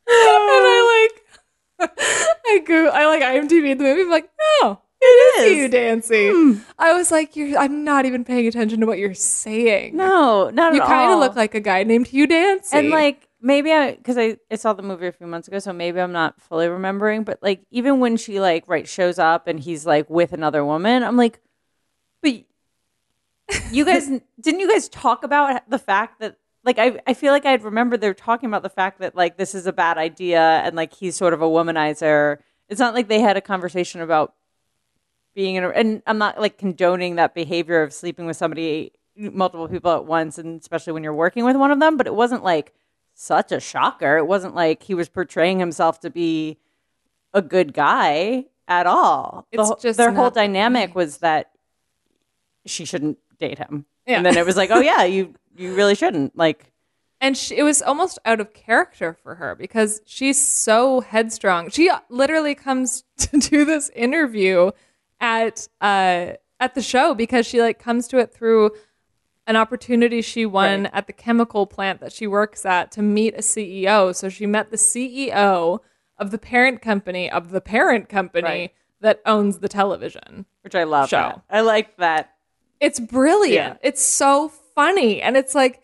[0.07, 1.11] I
[1.81, 1.91] like,
[2.47, 4.03] I go, I like IMDb the movie.
[4.03, 6.29] I'm like, oh, it, it is, Hugh Dancy.
[6.29, 6.65] Mm.
[6.79, 9.97] I was like, you're, I'm not even paying attention to what you're saying.
[9.97, 10.89] No, not you at all.
[10.89, 12.77] You kind of look like a guy named Hugh Dancy.
[12.77, 15.73] And like, maybe I because I, I saw the movie a few months ago, so
[15.73, 17.23] maybe I'm not fully remembering.
[17.23, 21.05] But like even when she like right shows up and he's like with another woman,
[21.05, 21.41] I'm like,
[22.23, 22.33] but
[23.71, 24.09] you guys
[24.41, 27.97] didn't you guys talk about the fact that like I, I feel like I'd remember
[27.97, 31.15] they're talking about the fact that like this is a bad idea and like he's
[31.15, 32.39] sort of a womanizer.
[32.71, 34.35] It's not like they had a conversation about
[35.35, 39.69] being in a, and I'm not like condoning that behavior of sleeping with somebody multiple
[39.69, 41.99] people at once, and especially when you're working with one of them.
[41.99, 42.73] But it wasn't like
[43.15, 44.17] such a shocker.
[44.19, 46.59] It wasn't like he was portraying himself to be
[47.33, 49.47] a good guy at all.
[49.53, 51.51] It's whole- just their whole dynamic was that
[52.67, 54.17] she shouldn't date him, Yeah.
[54.17, 56.37] and then it was like, oh yeah, you you really shouldn't.
[56.37, 56.73] Like,
[57.21, 61.71] and she, it was almost out of character for her because she's so headstrong.
[61.71, 64.71] She literally comes to do this interview
[65.21, 68.71] at uh at the show because she like comes to it through
[69.47, 70.91] an opportunity she won Right.
[70.95, 74.13] at the chemical plant that she works at to meet a CEO.
[74.15, 75.81] So she met the CEO
[76.19, 78.75] of the parent company of the parent company Right.
[79.01, 80.47] that owns the television.
[80.63, 81.11] which I love.
[81.11, 81.17] Show.
[81.19, 81.43] that.
[81.51, 82.35] I like that.
[82.81, 83.75] It's brilliant.
[83.83, 83.89] Yeah.
[83.89, 85.21] It's so funny.
[85.21, 85.83] And it's like,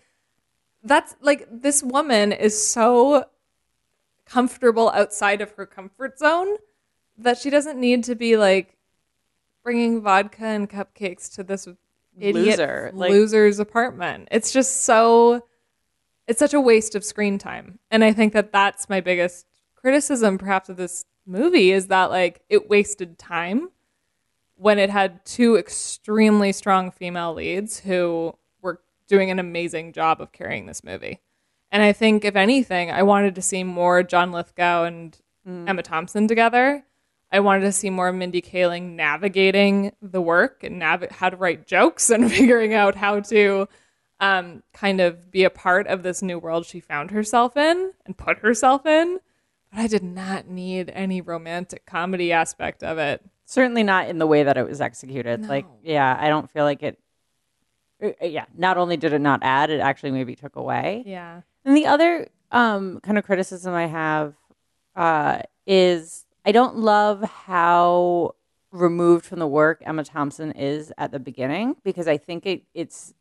[0.83, 3.27] that's like, this woman is so
[4.25, 6.57] comfortable outside of her comfort zone
[7.18, 8.79] that she doesn't need to be like
[9.62, 11.68] bringing vodka and cupcakes to this
[12.21, 14.29] idiot Loser, like- loser's apartment.
[14.31, 15.45] It's just so,
[16.27, 17.79] it's such a waste of screen time.
[17.91, 22.43] And I think that that's my biggest criticism, perhaps, of this movie is that like
[22.49, 23.71] it wasted time
[24.57, 30.33] when it had two extremely strong female leads who were doing an amazing job of
[30.33, 31.21] carrying this movie.
[31.73, 35.17] And I think, if anything, I wanted to see more John Lithgow and
[35.49, 35.69] mm.
[35.69, 36.85] Emma Thompson together.
[37.33, 41.66] I wanted to see more Mindy Kaling navigating the work and nav- how to write
[41.66, 43.69] jokes and figuring out how to
[44.19, 48.16] um, kind of be a part of this new world she found herself in and
[48.19, 49.19] put herself in.
[49.73, 53.23] But I did not need any romantic comedy aspect of it.
[53.45, 55.47] Certainly not in the way that it was executed.
[55.47, 56.99] Like, yeah, I don't feel like it.
[58.03, 61.03] uh, Yeah, not only did it not add, it actually maybe took away.
[61.07, 61.43] Yeah.
[61.64, 64.35] And the other um, kind of criticism I have
[64.97, 68.35] uh, is I don't love how
[68.72, 73.14] removed from the work Emma Thompson is at the beginning because I think it it's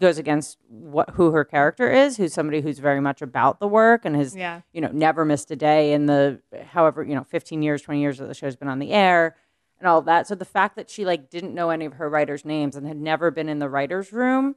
[0.00, 4.04] goes against what who her character is, who's somebody who's very much about the work
[4.04, 4.62] and has Yeah.
[4.72, 8.18] you know never missed a day in the however you know 15 years 20 years
[8.18, 9.36] that the show's been on the air
[9.78, 12.44] and all that so the fact that she like didn't know any of her writers
[12.44, 14.56] names and had never been in the writers room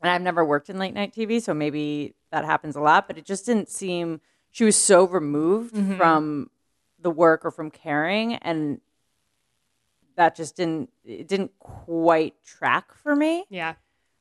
[0.00, 3.18] and I've never worked in late night TV, so maybe that happens a lot, but
[3.18, 5.96] it just didn't seem she was so removed mm-hmm.
[5.96, 6.50] from
[7.08, 8.82] the work or from caring and
[10.16, 13.44] that just didn't it didn't quite track for me.
[13.48, 13.74] Yeah,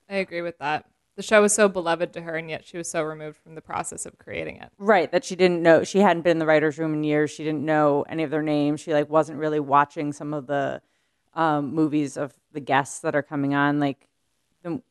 [0.09, 0.85] I agree with that.
[1.17, 3.61] The show was so beloved to her, and yet she was so removed from the
[3.61, 4.69] process of creating it.
[4.77, 7.29] Right, that she didn't know she hadn't been in the writers room in years.
[7.31, 8.79] She didn't know any of their names.
[8.79, 10.81] She like wasn't really watching some of the
[11.33, 13.79] um, movies of the guests that are coming on.
[13.79, 14.07] Like,
[14.63, 14.81] then,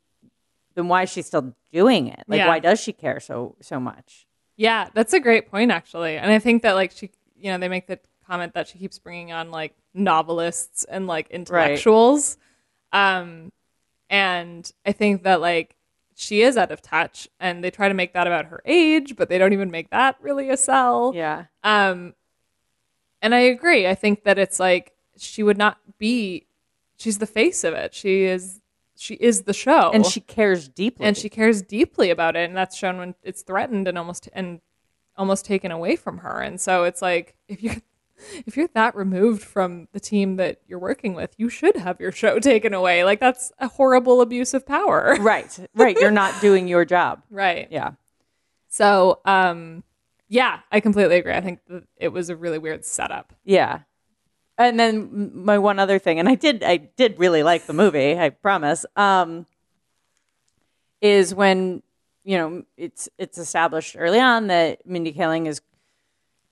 [0.75, 2.23] then why is she still doing it?
[2.27, 2.47] Like, Yeah.
[2.49, 4.27] why does she care so so much?
[4.57, 6.17] Yeah, that's a great point, actually.
[6.17, 8.99] And I think that, like, she, you know, they make the comment that she keeps
[8.99, 12.37] bringing on, like, novelists and, like, intellectuals.
[12.91, 13.51] Um,
[14.09, 15.75] and I think that, like,
[16.15, 19.29] she is out of touch, and they try to make that about her age, but
[19.29, 21.11] they don't even make that really a sell.
[21.15, 22.15] Yeah, Um,
[23.21, 23.87] and I agree.
[23.87, 26.47] I think that it's like she would not be.
[26.97, 27.93] She's the face of it.
[27.93, 28.61] She is.
[28.99, 31.05] She is the show, and she cares deeply.
[31.05, 34.59] and she cares deeply about it, and that's shown when it's threatened and almost and
[35.17, 36.41] almost taken away from her.
[36.41, 37.75] And so it's like if you're
[38.45, 42.11] if you're that removed from the team that you're working with, you should have your
[42.11, 43.03] show taken away.
[43.03, 45.17] Like that's a horrible abuse of power.
[45.19, 45.97] right, right.
[45.99, 47.23] You're not doing your job.
[47.29, 47.67] right.
[47.71, 47.91] Yeah.
[48.69, 49.83] So, um,
[50.27, 51.33] yeah, I completely agree.
[51.33, 51.59] I think
[51.95, 53.33] it was a really weird setup.
[53.45, 53.79] Yeah.
[54.57, 58.17] And then my one other thing, and I did, I did really like the movie.
[58.19, 58.85] I promise.
[58.95, 59.45] Um,
[61.01, 61.81] is when
[62.27, 65.61] you know it's it's established early on that Mindy Kaling is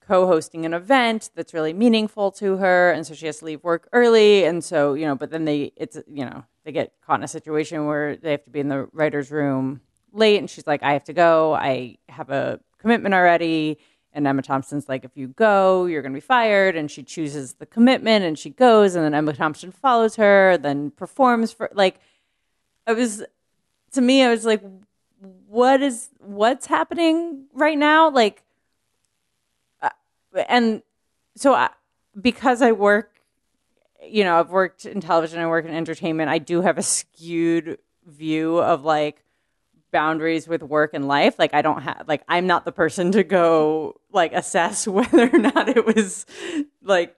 [0.00, 3.88] co-hosting an event that's really meaningful to her, and so she has to leave work
[3.92, 7.24] early, and so you know, but then they it's you know they get caught in
[7.24, 10.82] a situation where they have to be in the writers' room late, and she's like,
[10.82, 11.54] I have to go.
[11.54, 13.78] I have a commitment already.
[14.12, 16.74] And Emma Thompson's like, if you go, you're going to be fired.
[16.74, 18.94] And she chooses the commitment and she goes.
[18.94, 22.00] And then Emma Thompson follows her, then performs for, like,
[22.86, 23.22] I was,
[23.92, 24.62] to me, I was like,
[25.20, 28.10] what is, what's happening right now?
[28.10, 28.42] Like,
[29.82, 29.90] uh,
[30.48, 30.82] and
[31.36, 31.70] so I,
[32.20, 33.12] because I work,
[34.02, 37.78] you know, I've worked in television, I work in entertainment, I do have a skewed
[38.06, 39.22] view of like,
[39.92, 43.22] boundaries with work and life like i don't have like i'm not the person to
[43.22, 46.26] go like assess whether or not it was
[46.82, 47.16] like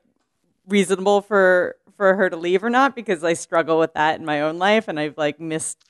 [0.69, 4.41] reasonable for for her to leave or not because i struggle with that in my
[4.41, 5.88] own life and i've like missed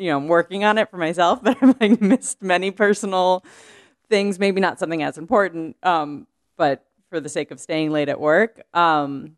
[0.00, 3.44] you know i'm working on it for myself but i've like missed many personal
[4.08, 8.18] things maybe not something as important um but for the sake of staying late at
[8.18, 9.36] work um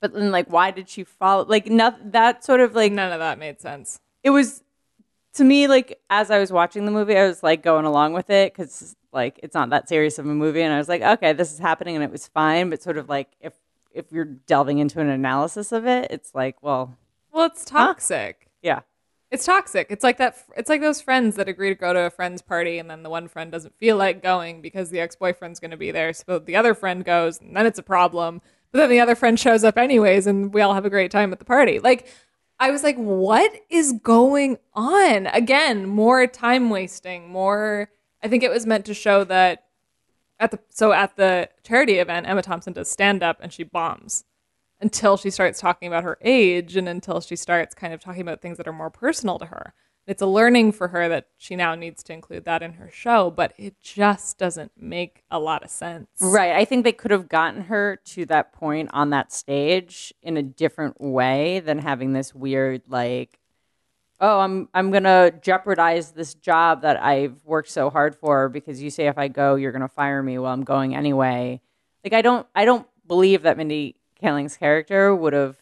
[0.00, 3.20] but then like why did she follow like not that sort of like None of
[3.20, 3.98] that made sense.
[4.22, 4.62] it was
[5.34, 8.28] to me like as I was watching the movie, I was like going along with
[8.28, 11.32] it because like it's not that serious of a movie, and I was like, okay,
[11.32, 12.68] this is happening, and it was fine.
[12.68, 13.54] But sort of like if
[13.94, 16.98] if you're delving into an analysis of it, it's like, well,
[17.32, 18.48] Well, it's toxic.
[18.60, 18.80] yeah,
[19.32, 19.86] It's toxic.
[19.88, 20.36] It's like that.
[20.58, 23.08] It's like those friends that agree to go to a friend's party, and then the
[23.08, 26.12] one friend doesn't feel like going because the ex boyfriend's going to be there.
[26.12, 28.42] So the other friend goes, and then it's a problem.
[28.72, 31.32] But then the other friend shows up anyways, and we all have a great time
[31.32, 31.78] at the party.
[31.78, 32.06] Like,
[32.60, 35.26] I was like, what is going on?
[35.28, 37.30] Again, more time wasting.
[37.30, 37.88] More.
[38.22, 39.64] I think it was meant to show that
[40.40, 44.24] at the so at the charity event, Emma Thompson does stand up and she bombs
[44.82, 48.42] until she starts talking about her age and until she starts kind of talking about
[48.42, 49.72] things that are more personal to her.
[50.04, 53.30] It's a learning for her that she now needs to include that in her show,
[53.30, 56.08] but it just doesn't make a lot of sense.
[56.20, 56.56] right.
[56.56, 60.42] I think they could have gotten her to that point on that stage in a
[60.42, 63.38] different way than having this weird like.
[64.20, 68.90] Oh, I'm I'm gonna jeopardize this job that I've worked so hard for because you
[68.90, 70.38] say if I go you're gonna fire me.
[70.38, 71.60] Well, I'm going anyway.
[72.04, 75.56] Like I don't I don't believe that Mindy Kaling's character would have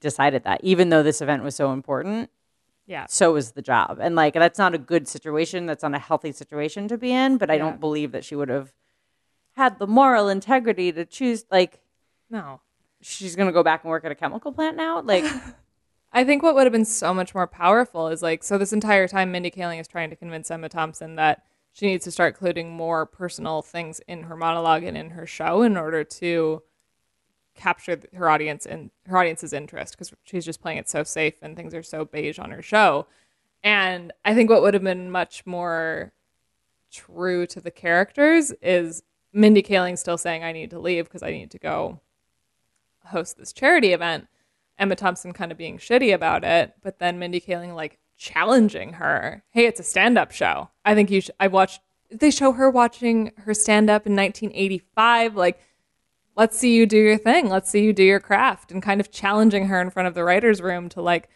[0.00, 2.30] decided that, even though this event was so important.
[2.88, 3.06] Yeah.
[3.08, 3.98] so was the job.
[4.00, 5.66] And like that's not a good situation.
[5.66, 7.36] That's not a healthy situation to be in.
[7.36, 7.64] But I Yeah.
[7.64, 8.72] don't believe that she would have
[9.56, 11.80] had the moral integrity to choose like
[12.30, 12.60] No.
[13.00, 15.00] she's gonna go back and work at a chemical plant now.
[15.02, 15.24] Like
[16.12, 19.08] I think what would have been so much more powerful is like, so this entire
[19.08, 22.70] time, Mindy Kaling is trying to convince Emma Thompson that she needs to start including
[22.70, 26.62] more personal things in her monologue and in her show in order to
[27.56, 31.56] capture her audience and her audience's interest because she's just playing it so safe and
[31.56, 33.06] things are so beige on her show.
[33.64, 36.12] And I think what would have been much more
[36.92, 41.30] true to the characters is Mindy Kaling still saying, I need to leave because I
[41.30, 42.00] need to go
[43.06, 44.28] host this charity event.
[44.78, 49.42] Emma Thompson kind of being shitty about it, but then Mindy Kaling like challenging her.
[49.50, 50.70] Hey, it's a stand-up show.
[50.84, 51.34] I think you should.
[51.40, 51.80] I watched.
[52.10, 55.34] They show her watching her stand-up in 1985.
[55.34, 55.60] Like,
[56.36, 57.48] let's see you do your thing.
[57.48, 60.24] Let's see you do your craft, and kind of challenging her in front of the
[60.24, 61.28] writers' room to like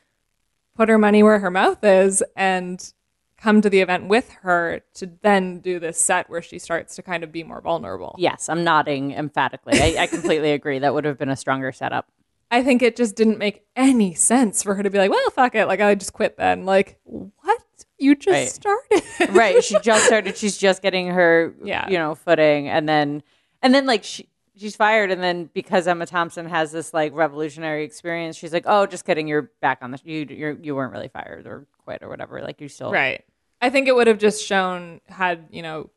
[0.76, 2.92] put her money where her mouth is and
[3.36, 7.02] come to the event with her to then do this set where she starts to
[7.02, 8.14] kind of be more vulnerable.
[8.18, 9.80] yes, I'm nodding emphatically.
[9.80, 10.78] I, I completely agree.
[10.78, 12.06] That would have been a stronger setup.
[12.50, 15.54] I think it just didn't make any sense for her to be like, well, fuck
[15.54, 15.66] it.
[15.66, 16.66] Like, I just quit then.
[16.66, 17.62] Like, what?
[17.98, 18.48] You just Right.
[18.48, 19.34] started.
[19.36, 19.62] right.
[19.64, 20.36] She just started.
[20.36, 21.88] She's just getting her, Yeah.
[21.88, 23.22] you know, footing, and then,
[23.62, 24.28] and then like she
[24.60, 28.86] she's fired, and then because Emma Thompson has this like revolutionary experience, she's like, oh,
[28.86, 32.08] just kidding, you're back on the you you're, you weren't really fired or quit or
[32.08, 32.40] whatever.
[32.42, 33.24] Like you still right.
[33.60, 35.90] I think it would have just shown, had, you know,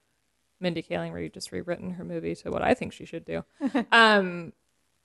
[0.60, 3.44] Mindy Kaling re- just rewritten her movie to what I think she should do.
[3.92, 4.54] um,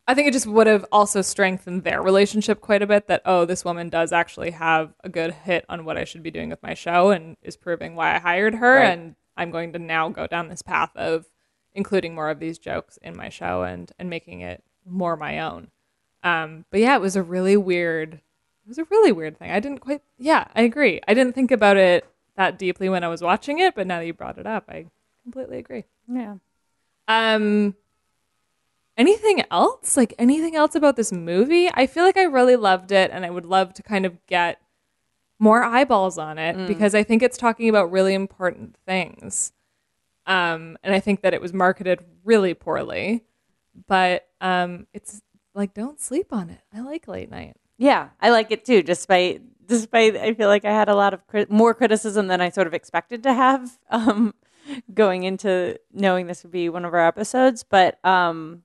[0.07, 3.45] I think it just would have also strengthened their relationship quite a bit that, oh,
[3.45, 6.63] this woman does actually have a good hit on what I should be doing with
[6.63, 8.77] my show and is proving why I hired her.
[8.77, 8.91] Right.
[8.91, 11.27] And I'm going to now go down this path of
[11.79, 15.71] including more of these jokes in my show and, and making it more my own.
[16.23, 19.51] Um, but yeah, it was a really weird, it was a really weird thing.
[19.51, 21.01] I didn't quite, yeah, I agree.
[21.09, 22.05] I didn't think about it
[22.37, 24.87] that deeply when I was watching it, but now that you brought it up, I
[25.23, 25.85] completely agree.
[26.13, 26.35] yeah.
[27.07, 27.75] Um,
[28.97, 29.97] anything else?
[29.97, 31.71] Like anything else about this movie?
[31.73, 34.61] I feel like I really loved it, and I would love to kind of get
[35.39, 39.53] more eyeballs on it because I think it's talking about really important things.
[40.29, 43.25] Um, and I think that it was marketed really poorly,
[43.87, 45.23] but um, it's
[45.55, 46.61] like don't sleep on it.
[46.73, 47.57] I like late night.
[47.79, 48.83] Yeah, I like it too.
[48.83, 52.51] Despite despite, I feel like I had a lot of crit- more criticism than I
[52.51, 54.35] sort of expected to have um,
[54.93, 57.65] going into knowing this would be one of our episodes.
[57.65, 58.63] But um,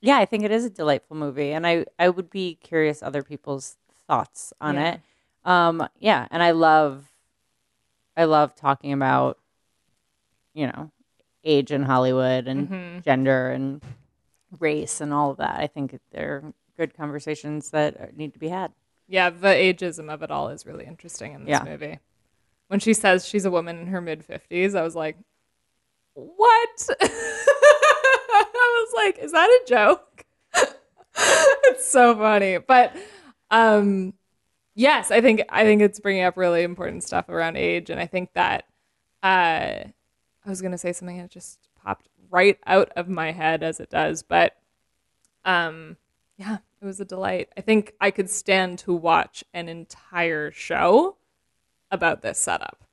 [0.00, 3.22] yeah, I think it is a delightful movie, and I I would be curious other
[3.22, 3.76] people's
[4.08, 4.94] thoughts on Yeah.
[4.94, 5.00] it.
[5.44, 7.04] Um, yeah, and I love
[8.16, 9.38] I love talking about
[10.54, 10.90] you know
[11.46, 12.98] age in Hollywood and Mm-hmm.
[13.00, 13.82] gender and
[14.58, 15.58] race and all of that.
[15.60, 16.42] I think they're
[16.76, 18.72] good conversations that need to be had.
[19.08, 21.64] Yeah, the ageism of it all is really interesting in this Yeah.
[21.64, 21.98] movie.
[22.68, 25.16] When she says she's a woman in her mid 50s, I was like,
[26.14, 26.88] what?
[27.00, 30.24] I was like, is that a joke?
[31.16, 32.58] it's so funny.
[32.58, 32.96] But
[33.50, 34.14] um
[34.74, 38.06] yes, I think I think it's bringing up really important stuff around age and I
[38.06, 38.64] think that
[39.22, 39.84] uh
[40.46, 43.80] I was going to say something that just popped right out of my head as
[43.80, 44.56] it does, but
[45.44, 45.96] um
[46.38, 47.48] yeah, it was a delight.
[47.56, 51.16] I think I could stand to watch an entire show
[51.90, 52.84] about this setup.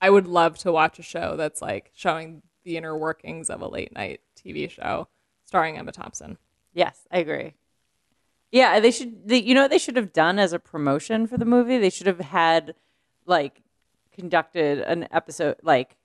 [0.00, 3.68] I would love to watch a show that's like showing the inner workings of a
[3.68, 5.08] late night TV show
[5.46, 6.36] starring Emma Thompson.
[6.74, 7.54] Yes, I agree.
[8.50, 9.28] Yeah, they should.
[9.28, 11.78] They, you know what they should have done as a promotion for the movie?
[11.78, 12.74] They should have had
[13.26, 13.62] like
[14.12, 15.96] conducted an episode, like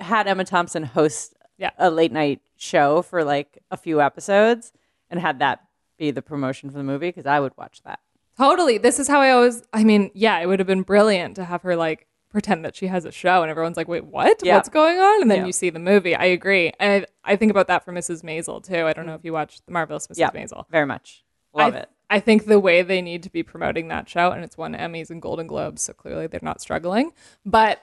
[0.00, 1.70] had Emma Thompson host Yeah.
[1.78, 4.72] a late night show for like a few episodes,
[5.10, 5.60] and had that
[5.98, 8.00] be the promotion for the movie because I would watch that.
[8.36, 8.78] Totally.
[8.78, 9.62] This is how I always.
[9.72, 12.86] I mean, yeah, it would have been brilliant to have her like pretend that she
[12.86, 14.40] has a show, and everyone's like, "Wait, what?
[14.44, 14.54] Yeah.
[14.56, 15.46] What's going on?" And then Yeah.
[15.46, 16.14] you see the movie.
[16.14, 16.72] I agree.
[16.78, 18.22] And I, I think about that for Mrs.
[18.22, 18.86] Maisel too.
[18.86, 20.18] I don't know if you watched the marvelous Mrs.
[20.18, 20.64] Yeah, Maisel.
[20.70, 21.24] very much
[21.54, 21.88] love I, it.
[22.10, 25.10] I think the way they need to be promoting that show, and it's won Emmys
[25.10, 27.12] and Golden Globes, so clearly they're not struggling.
[27.44, 27.82] But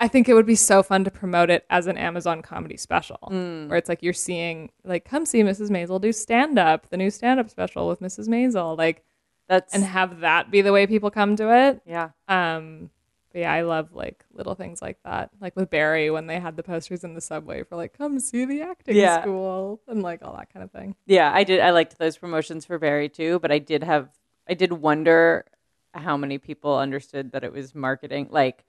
[0.00, 3.18] I think it would be so fun to promote it as an Amazon comedy special,
[3.30, 3.68] Mm.
[3.68, 5.70] where it's like you're seeing, like, come see Mrs.
[5.70, 8.28] Maisel do stand up, the new stand up special with Mrs.
[8.28, 9.04] Maisel, like,
[9.46, 11.80] That's and have that be the way people come to it.
[11.86, 12.10] yeah.
[12.28, 12.90] Um,
[13.32, 16.56] but yeah, I love like little things like that, like with Barry when they had
[16.56, 19.22] the posters in the subway for like, come see the acting Yeah.
[19.22, 20.94] school and like all that kind of thing.
[21.06, 21.60] Yeah, I did.
[21.60, 24.08] I liked those promotions for Barry too, but I did have,
[24.48, 25.44] I did wonder
[25.92, 28.28] how many people understood that it was marketing.
[28.30, 28.64] Like,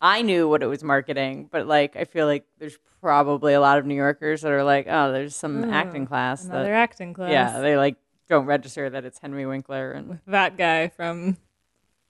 [0.00, 3.78] I knew what it was marketing, but like, I feel like there's probably a lot
[3.78, 7.30] of New Yorkers that are like, oh, there's some acting class Another that, acting class.
[7.30, 7.96] yeah, they like
[8.28, 11.36] don't register that it's Henry Winkler and that guy from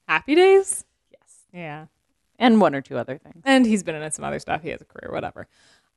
[0.06, 0.84] Happy Days.
[1.10, 1.86] yes, Yeah.
[2.38, 3.42] and one or two other things.
[3.44, 4.62] And he's been in some other stuff.
[4.62, 5.46] He has a career, whatever.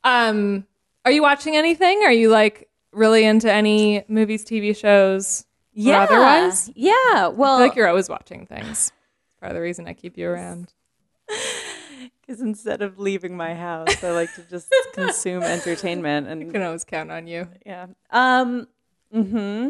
[0.03, 0.65] Um,
[1.05, 2.01] are you watching anything?
[2.03, 5.45] Are you like really into any movies, TV shows?
[5.75, 6.69] or otherwise?
[6.75, 6.91] yeah.
[6.93, 8.91] I Well, feel like you're always watching things.
[9.39, 10.71] Part of the reason I keep you around.
[12.33, 16.63] because instead of leaving my house, I like to just consume entertainment and I can
[16.63, 17.47] always count on you.
[17.63, 17.87] Yeah.
[18.09, 18.67] Um.
[19.11, 19.69] Hmm.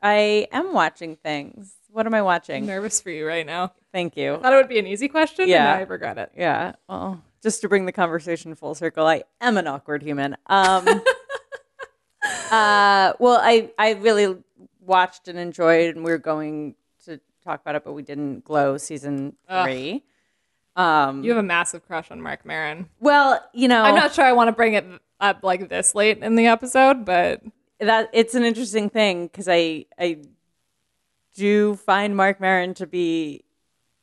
[0.00, 1.74] I am watching things.
[1.90, 2.66] What am I I'm watching?
[2.66, 3.72] nervous for you right now.
[3.92, 4.36] Thank you.
[4.36, 5.48] Thought it would be an easy question.
[5.48, 5.74] Yeah.
[5.74, 6.30] I regret it.
[6.36, 6.74] Yeah.
[6.88, 10.36] Well, just to bring the conversation full circle, I am an awkward human.
[10.46, 10.86] Um.
[12.50, 13.14] uh.
[13.18, 14.36] Well, I I really
[14.80, 18.44] watched and enjoyed, and we are going to talk about it, but we didn't.
[18.44, 19.66] Glow season Ugh.
[19.66, 20.04] three.
[20.76, 21.22] Um.
[21.22, 22.88] You have a massive crush on Marc Maron.
[23.00, 24.84] well, you know, I'm not sure I want to bring it
[25.20, 27.42] up like this late in the episode, but
[27.80, 30.18] that it's an interesting thing because I I
[31.34, 33.44] do find Marc Maron to be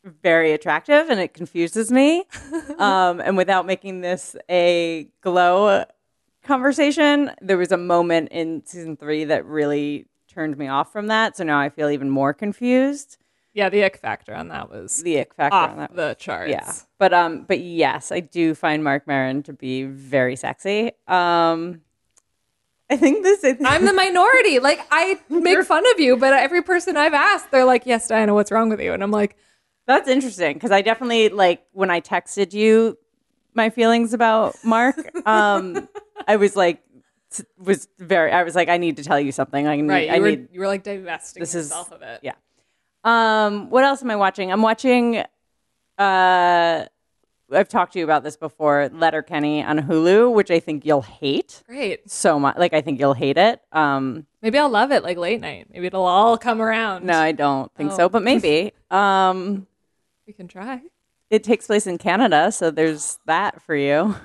[0.04, 2.26] very attractive and it confuses me.
[2.78, 5.86] um, and without making this a glow
[6.44, 11.38] conversation, there was a moment in season three that really turned me off from that.
[11.38, 13.18] So now I feel even more confused.
[13.54, 15.96] Yeah, the ick factor on that was The ick factor off on that.
[15.96, 16.52] the charts.
[16.52, 16.72] Yeah.
[16.98, 20.92] But um but yes, I do find Marc Maron to be very sexy.
[21.08, 21.82] Um
[22.90, 24.60] I think this I think I'm the minority.
[24.60, 28.34] Like I make fun of you, but every person I've asked, they're like, "Yes, Diana,
[28.34, 29.38] what's wrong with you?" And I'm like,
[29.86, 32.98] That's interesting because I definitely like when I texted you
[33.54, 34.96] my feelings about Marc.
[35.28, 35.88] Um,
[36.28, 36.82] I was like,
[37.58, 38.32] was very.
[38.32, 39.68] I was like, I need to tell you something.
[39.68, 39.88] I need.
[39.90, 40.48] "Right, you I were need.
[40.52, 42.34] you were like divesting This is- yourself of it." Yeah.
[43.04, 44.52] Um, what else am I watching?
[44.52, 45.24] I'm watching.
[45.98, 46.86] Uh,
[47.54, 48.90] I've talked to you about this before.
[48.94, 52.10] Letterkenny on Hulu, which I think you'll hate Great.
[52.10, 52.58] so much.
[52.58, 53.62] Like I think you'll hate it.
[53.72, 55.68] Um, Maybe I'll love it like late night.
[55.72, 57.06] Maybe it'll all come around.
[57.06, 57.98] no, I don't think Oh.
[57.98, 58.74] so, but maybe.
[58.92, 59.68] Um,
[60.28, 60.82] we can try.
[61.30, 64.16] it takes place in Canada, so there's that for you.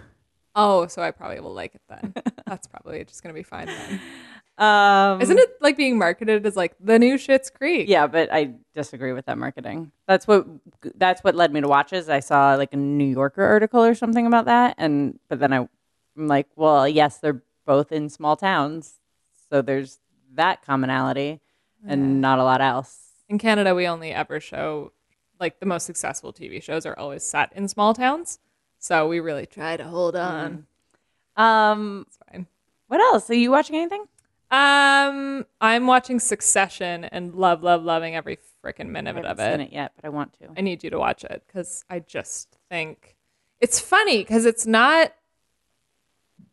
[0.56, 2.14] Oh, so I probably will like it then.
[2.46, 4.00] That's probably just gonna be fine then.
[4.58, 7.88] Um, Isn't it like being marketed as like the new Schitt's Creek?
[7.88, 9.92] Yeah, but I disagree with that marketing.
[10.08, 10.46] That's what
[10.94, 12.08] that's what led me to watch it.
[12.08, 15.68] I saw like a New Yorker article or something about that, and but then I,
[16.16, 18.94] I'm like, well, yes, they're both in small towns,
[19.50, 19.98] so there's
[20.34, 21.40] that commonality,
[21.86, 23.10] and not a lot else.
[23.28, 24.92] In Canada, we only ever show
[25.38, 28.38] like the most successful TV shows are always set in small towns.
[28.78, 30.66] So we really try to hold on.
[31.36, 32.46] Um, It's fine.
[32.88, 33.28] what else?
[33.28, 34.04] Are you watching anything?
[34.50, 39.52] Um, I'm watching Succession and love, love, loving every freaking minute I of haven't it.
[39.52, 40.48] seen it yet, but I want to.
[40.56, 43.16] I need you to watch it because I just think
[43.60, 45.12] it's funny because it's not.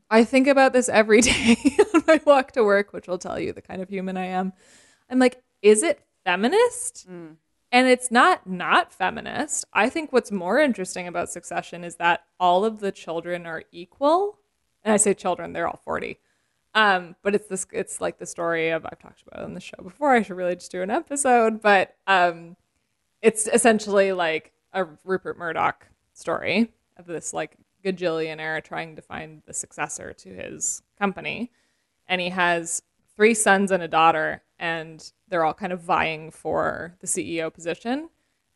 [0.09, 1.55] I think about this every day
[1.93, 4.53] on my walk to work, which will tell you the kind of human I am.
[5.09, 7.07] I'm like, is it feminist?
[7.07, 9.65] And it's not not feminist.
[9.73, 14.39] I think what's more interesting about Succession is that all of the children are equal.
[14.83, 16.17] And I say children, they're all 40.
[16.75, 19.77] Um, but it's this it's like the story of I've talked about on the show
[19.81, 20.11] before.
[20.11, 22.55] I should really just do an episode, but um
[23.21, 29.53] it's essentially like a Rupert Murdoch story of this like gajillionaire trying to find the
[29.53, 31.51] successor to his company.
[32.07, 32.81] And he has
[33.15, 38.09] three sons and a daughter, and they're all kind of vying for the CEO position.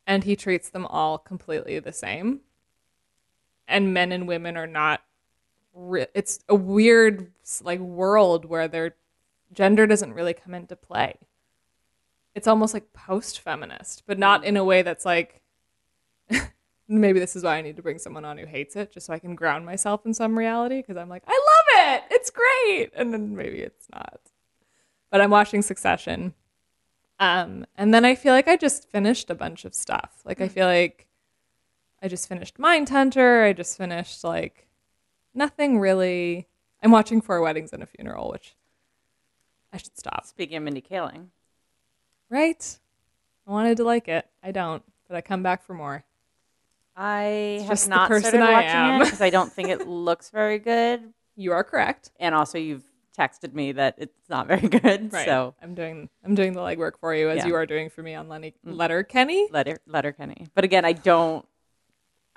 [0.05, 2.41] And he treats them all completely the same.
[3.68, 5.01] And men and women are not.
[6.13, 7.32] It's a weird
[7.63, 8.95] like world where their
[9.53, 11.15] gender doesn't really come into play.
[12.36, 15.41] it's almost like post feminist, but not in a way that's like
[16.88, 19.13] maybe this is why I need to bring someone on who hates it just so
[19.13, 22.03] I can ground myself in some reality because I'm like, I love it.
[22.11, 22.91] It's great.
[22.95, 24.19] And then maybe it's not.
[25.09, 26.34] But I'm watching Succession.
[27.19, 30.21] Um, and then I feel like I just finished a bunch of stuff.
[30.23, 31.07] Like I feel like
[32.01, 33.43] I just finished Mindhunter.
[33.43, 34.66] I just finished like
[35.38, 36.48] nothing really.
[36.84, 38.56] I'm watching Four Weddings and a Funeral, which
[39.74, 40.26] I should stop.
[40.26, 41.28] Speaking of Mindy Kaling,
[42.30, 42.78] Right?
[43.48, 44.28] I wanted to like it.
[44.44, 46.04] I don't, but I come back for more.
[46.96, 49.02] I have just the not person started I watching am.
[49.02, 51.14] it because I don't think it looks very good.
[51.36, 52.12] You are correct.
[52.20, 52.84] And also, you've
[53.18, 55.14] texted me that it's not very good.
[55.14, 55.26] Right.
[55.26, 57.48] So I'm doing I'm doing the legwork for you as Yeah.
[57.48, 58.76] you are doing for me on Lenny mm.
[58.76, 59.48] Letterkenny.
[59.52, 60.48] letter letter Kenny.
[60.54, 61.46] But again, I don't.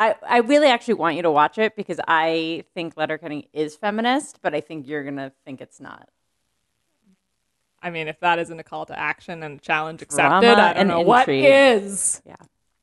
[0.00, 4.40] I I really actually want you to watch it because I think Letterkenny is feminist,
[4.42, 6.08] but I think you're gonna think it's not.
[7.82, 10.72] I mean, if that isn't a call to action and a challenge Drama accepted, I
[10.72, 11.44] don't know what intrigue.
[11.46, 12.20] is.
[12.26, 12.36] Yeah.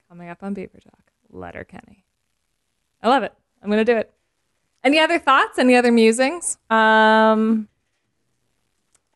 [0.10, 2.06] Coming up on Beaver Talk, Letterkenny.
[3.02, 3.34] I love it.
[3.62, 4.14] I'm gonna do it.
[4.84, 5.58] Any other thoughts?
[5.58, 6.58] Any other musings?
[6.70, 7.68] Um,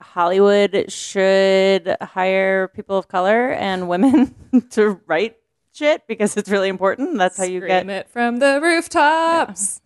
[0.01, 4.35] Hollywood should hire people of color and women
[4.71, 5.37] to write
[5.73, 7.17] shit because it's really important.
[7.17, 7.89] That's how you Scream get.
[7.89, 9.81] it from the rooftops.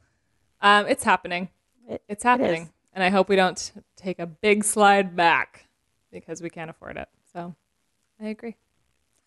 [0.62, 1.50] Um, it's happening.
[1.88, 2.70] It- It's happening, is.
[2.94, 5.68] and I hope we don't take a big slide back
[6.12, 7.08] because we can't afford it.
[7.34, 7.56] So,
[8.22, 8.56] I agree.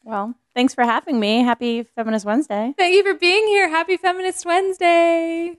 [0.04, 1.42] Well, thanks for having me.
[1.42, 2.74] Happy Feminist Wednesday.
[2.78, 3.68] Thank you for being here.
[3.68, 5.58] Happy Feminist Wednesday.